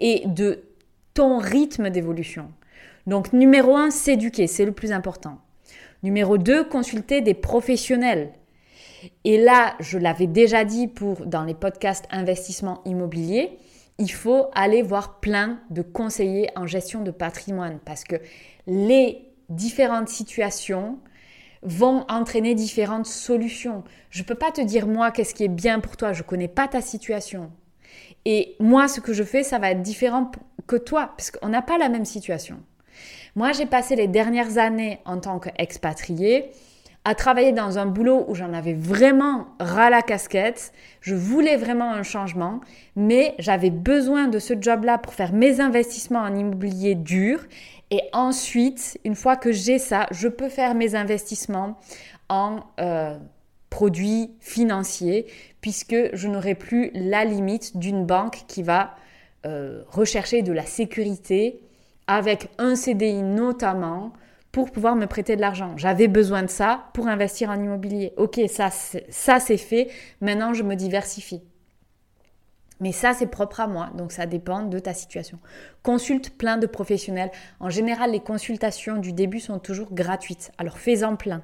et 0.00 0.22
de 0.26 0.64
ton 1.14 1.38
rythme 1.38 1.90
d'évolution. 1.90 2.50
Donc, 3.06 3.32
numéro 3.32 3.76
un, 3.76 3.90
s'éduquer, 3.90 4.48
c'est 4.48 4.64
le 4.64 4.72
plus 4.72 4.90
important. 4.90 5.38
Numéro 6.02 6.38
deux, 6.38 6.64
consulter 6.64 7.20
des 7.20 7.34
professionnels. 7.34 8.32
Et 9.24 9.38
là, 9.38 9.74
je 9.80 9.98
l'avais 9.98 10.26
déjà 10.26 10.64
dit 10.64 10.88
pour 10.88 11.26
dans 11.26 11.44
les 11.44 11.54
podcasts 11.54 12.06
investissement 12.10 12.80
immobilier, 12.84 13.58
il 13.98 14.10
faut 14.10 14.46
aller 14.54 14.82
voir 14.82 15.20
plein 15.20 15.60
de 15.70 15.82
conseillers 15.82 16.50
en 16.56 16.66
gestion 16.66 17.02
de 17.02 17.10
patrimoine 17.10 17.78
parce 17.84 18.04
que 18.04 18.16
les 18.66 19.28
différentes 19.48 20.08
situations 20.08 20.98
vont 21.62 22.04
entraîner 22.08 22.54
différentes 22.54 23.06
solutions. 23.06 23.84
Je 24.10 24.22
ne 24.22 24.26
peux 24.26 24.34
pas 24.34 24.50
te 24.50 24.60
dire 24.60 24.86
moi 24.86 25.10
qu'est-ce 25.10 25.34
qui 25.34 25.44
est 25.44 25.48
bien 25.48 25.80
pour 25.80 25.96
toi, 25.96 26.12
je 26.12 26.22
ne 26.22 26.28
connais 26.28 26.48
pas 26.48 26.68
ta 26.68 26.80
situation. 26.80 27.50
Et 28.24 28.56
moi, 28.58 28.88
ce 28.88 29.00
que 29.00 29.12
je 29.12 29.22
fais, 29.22 29.42
ça 29.42 29.58
va 29.58 29.70
être 29.70 29.82
différent 29.82 30.30
que 30.66 30.76
toi, 30.76 31.12
parce 31.16 31.30
qu'on 31.30 31.48
n'a 31.48 31.62
pas 31.62 31.78
la 31.78 31.88
même 31.88 32.04
situation. 32.04 32.60
Moi, 33.36 33.52
j'ai 33.52 33.66
passé 33.66 33.96
les 33.96 34.08
dernières 34.08 34.58
années 34.58 35.00
en 35.04 35.18
tant 35.18 35.38
qu'expatrié 35.38 36.50
à 37.04 37.14
travailler 37.14 37.52
dans 37.52 37.78
un 37.78 37.86
boulot 37.86 38.24
où 38.28 38.34
j'en 38.34 38.52
avais 38.54 38.72
vraiment 38.72 39.46
ras 39.60 39.90
la 39.90 40.00
casquette. 40.00 40.72
Je 41.00 41.14
voulais 41.14 41.56
vraiment 41.56 41.92
un 41.92 42.02
changement, 42.02 42.60
mais 42.96 43.34
j'avais 43.38 43.70
besoin 43.70 44.28
de 44.28 44.38
ce 44.38 44.54
job-là 44.58 44.96
pour 44.98 45.12
faire 45.12 45.32
mes 45.32 45.60
investissements 45.60 46.20
en 46.20 46.34
immobilier 46.34 46.94
dur. 46.94 47.40
Et 47.90 48.00
ensuite, 48.12 48.98
une 49.04 49.14
fois 49.14 49.36
que 49.36 49.52
j'ai 49.52 49.78
ça, 49.78 50.06
je 50.10 50.28
peux 50.28 50.48
faire 50.48 50.74
mes 50.74 50.94
investissements 50.94 51.78
en 52.30 52.60
euh, 52.80 53.18
produits 53.68 54.30
financiers, 54.40 55.26
puisque 55.60 55.96
je 56.14 56.28
n'aurai 56.28 56.54
plus 56.54 56.90
la 56.94 57.26
limite 57.26 57.76
d'une 57.76 58.06
banque 58.06 58.44
qui 58.48 58.62
va 58.62 58.94
euh, 59.44 59.82
rechercher 59.88 60.40
de 60.40 60.52
la 60.52 60.64
sécurité 60.64 61.60
avec 62.06 62.48
un 62.58 62.76
CDI 62.76 63.22
notamment 63.22 64.12
pour 64.54 64.70
pouvoir 64.70 64.94
me 64.94 65.06
prêter 65.06 65.34
de 65.34 65.40
l'argent. 65.40 65.76
J'avais 65.76 66.06
besoin 66.06 66.44
de 66.44 66.48
ça 66.48 66.84
pour 66.94 67.08
investir 67.08 67.50
en 67.50 67.60
immobilier. 67.60 68.12
Ok, 68.16 68.40
ça, 68.46 68.70
c'est 68.70 69.56
fait. 69.56 69.90
Maintenant, 70.20 70.54
je 70.54 70.62
me 70.62 70.76
diversifie. 70.76 71.42
Mais 72.78 72.92
ça, 72.92 73.14
c'est 73.14 73.26
propre 73.26 73.58
à 73.58 73.66
moi, 73.66 73.90
donc 73.96 74.12
ça 74.12 74.26
dépend 74.26 74.62
de 74.62 74.78
ta 74.78 74.94
situation. 74.94 75.40
Consulte 75.82 76.38
plein 76.38 76.56
de 76.56 76.68
professionnels. 76.68 77.32
En 77.58 77.68
général, 77.68 78.12
les 78.12 78.20
consultations 78.20 78.96
du 78.96 79.12
début 79.12 79.40
sont 79.40 79.58
toujours 79.58 79.92
gratuites, 79.92 80.52
alors 80.56 80.78
fais-en 80.78 81.16
plein. 81.16 81.42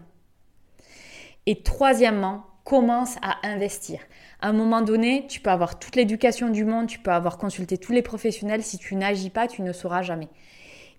Et 1.46 1.64
troisièmement, 1.64 2.44
commence 2.62 3.16
à 3.22 3.44
investir. 3.44 3.98
À 4.40 4.50
un 4.50 4.52
moment 4.52 4.82
donné, 4.82 5.26
tu 5.28 5.40
peux 5.40 5.50
avoir 5.50 5.80
toute 5.80 5.96
l'éducation 5.96 6.48
du 6.48 6.64
monde, 6.64 6.86
tu 6.86 7.00
peux 7.00 7.10
avoir 7.10 7.38
consulté 7.38 7.76
tous 7.76 7.92
les 7.92 8.02
professionnels. 8.02 8.62
Si 8.62 8.78
tu 8.78 8.94
n'agis 8.94 9.30
pas, 9.30 9.48
tu 9.48 9.62
ne 9.62 9.72
sauras 9.72 10.02
jamais. 10.02 10.28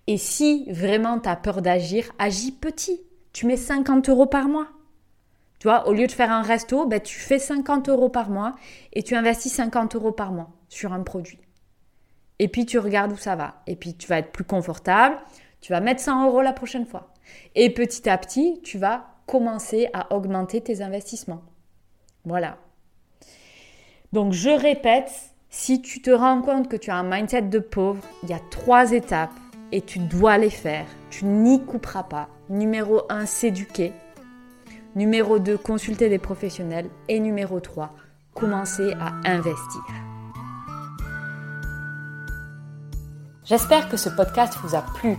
Et 0.06 0.18
si 0.18 0.70
vraiment 0.70 1.18
tu 1.18 1.28
as 1.28 1.36
peur 1.36 1.62
d'agir, 1.62 2.12
agis 2.18 2.52
petit. 2.52 3.00
Tu 3.32 3.46
mets 3.46 3.56
50 3.56 4.08
euros 4.08 4.26
par 4.26 4.48
mois. 4.48 4.68
Tu 5.58 5.68
vois, 5.68 5.86
au 5.86 5.92
lieu 5.92 6.06
de 6.06 6.12
faire 6.12 6.32
un 6.32 6.42
resto, 6.42 6.86
ben, 6.86 7.00
tu 7.00 7.18
fais 7.18 7.38
50 7.38 7.88
euros 7.88 8.08
par 8.08 8.30
mois 8.30 8.56
et 8.92 9.02
tu 9.02 9.14
investis 9.14 9.52
50 9.52 9.94
euros 9.94 10.12
par 10.12 10.32
mois 10.32 10.50
sur 10.68 10.92
un 10.92 11.02
produit. 11.02 11.38
Et 12.40 12.48
puis 12.48 12.66
tu 12.66 12.78
regardes 12.78 13.12
où 13.12 13.16
ça 13.16 13.36
va. 13.36 13.62
Et 13.68 13.76
puis 13.76 13.94
tu 13.94 14.08
vas 14.08 14.18
être 14.18 14.32
plus 14.32 14.44
confortable. 14.44 15.16
Tu 15.60 15.72
vas 15.72 15.80
mettre 15.80 16.00
100 16.00 16.26
euros 16.26 16.42
la 16.42 16.52
prochaine 16.52 16.86
fois. 16.86 17.12
Et 17.54 17.70
petit 17.70 18.08
à 18.10 18.18
petit, 18.18 18.60
tu 18.64 18.78
vas 18.78 19.06
commencer 19.26 19.88
à 19.92 20.12
augmenter 20.12 20.60
tes 20.60 20.82
investissements. 20.82 21.42
Voilà. 22.24 22.58
Donc 24.12 24.32
je 24.32 24.50
répète, 24.50 25.12
si 25.48 25.80
tu 25.80 26.02
te 26.02 26.10
rends 26.10 26.42
compte 26.42 26.68
que 26.68 26.76
tu 26.76 26.90
as 26.90 26.96
un 26.96 27.08
mindset 27.08 27.42
de 27.42 27.60
pauvre, 27.60 28.02
il 28.24 28.30
y 28.30 28.34
a 28.34 28.40
trois 28.50 28.90
étapes 28.90 29.30
et 29.72 29.80
tu 29.80 29.98
dois 29.98 30.38
les 30.38 30.50
faire. 30.50 30.86
Tu 31.10 31.24
n'y 31.24 31.64
couperas 31.64 32.04
pas. 32.04 32.28
Numéro 32.48 33.02
1, 33.08 33.26
s'éduquer. 33.26 33.92
Numéro 34.94 35.38
2, 35.38 35.56
consulter 35.56 36.08
des 36.10 36.18
professionnels. 36.18 36.90
Et 37.08 37.18
numéro 37.18 37.58
3, 37.58 37.90
commencer 38.34 38.92
à 39.00 39.14
investir. 39.28 39.82
J'espère 43.44 43.88
que 43.88 43.96
ce 43.96 44.10
podcast 44.10 44.56
vous 44.62 44.76
a 44.76 44.82
plu. 44.82 45.16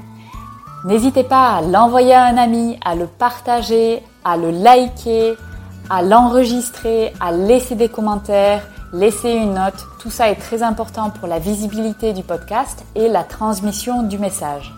N'hésitez 0.85 1.23
pas 1.23 1.55
à 1.55 1.61
l'envoyer 1.61 2.13
à 2.13 2.25
un 2.25 2.37
ami, 2.37 2.77
à 2.85 2.95
le 2.95 3.07
partager, 3.07 4.03
à 4.23 4.37
le 4.37 4.51
liker, 4.51 5.35
à 5.89 6.01
l'enregistrer, 6.01 7.13
à 7.19 7.31
laisser 7.31 7.75
des 7.75 7.89
commentaires 7.89 8.67
laissez 8.93 9.31
une 9.31 9.55
note. 9.55 9.85
Tout 9.99 10.11
ça 10.11 10.29
est 10.29 10.35
très 10.35 10.63
important 10.63 11.09
pour 11.09 11.27
la 11.27 11.39
visibilité 11.39 12.13
du 12.13 12.23
podcast 12.23 12.85
et 12.95 13.09
la 13.09 13.23
transmission 13.23 14.03
du 14.03 14.19
message. 14.19 14.73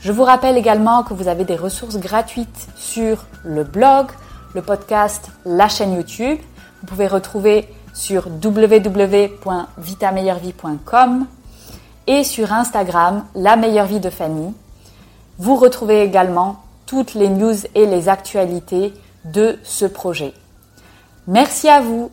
Je 0.00 0.10
vous 0.10 0.24
rappelle 0.24 0.56
également 0.56 1.04
que 1.04 1.14
vous 1.14 1.28
avez 1.28 1.44
des 1.44 1.54
ressources 1.54 1.98
gratuites 1.98 2.66
sur 2.76 3.26
le 3.44 3.62
blog, 3.62 4.08
le 4.54 4.62
podcast, 4.62 5.28
la 5.44 5.68
chaîne 5.68 5.94
YouTube. 5.94 6.38
Vous 6.80 6.86
pouvez 6.86 7.06
retrouver 7.06 7.68
sur 7.92 8.26
www.vitameilleurvie.com 8.26 11.26
et 12.06 12.22
sur 12.24 12.52
Instagram, 12.52 13.24
La 13.34 13.56
meilleure 13.56 13.86
vie 13.86 14.00
de 14.00 14.10
Fanny. 14.10 14.54
Vous 15.38 15.56
retrouvez 15.56 16.02
également 16.02 16.62
toutes 16.86 17.14
les 17.14 17.28
news 17.28 17.56
et 17.74 17.86
les 17.86 18.08
actualités 18.08 18.94
de 19.24 19.58
ce 19.62 19.86
projet. 19.86 20.34
Merci 21.26 21.68
à 21.68 21.80
vous 21.80 22.10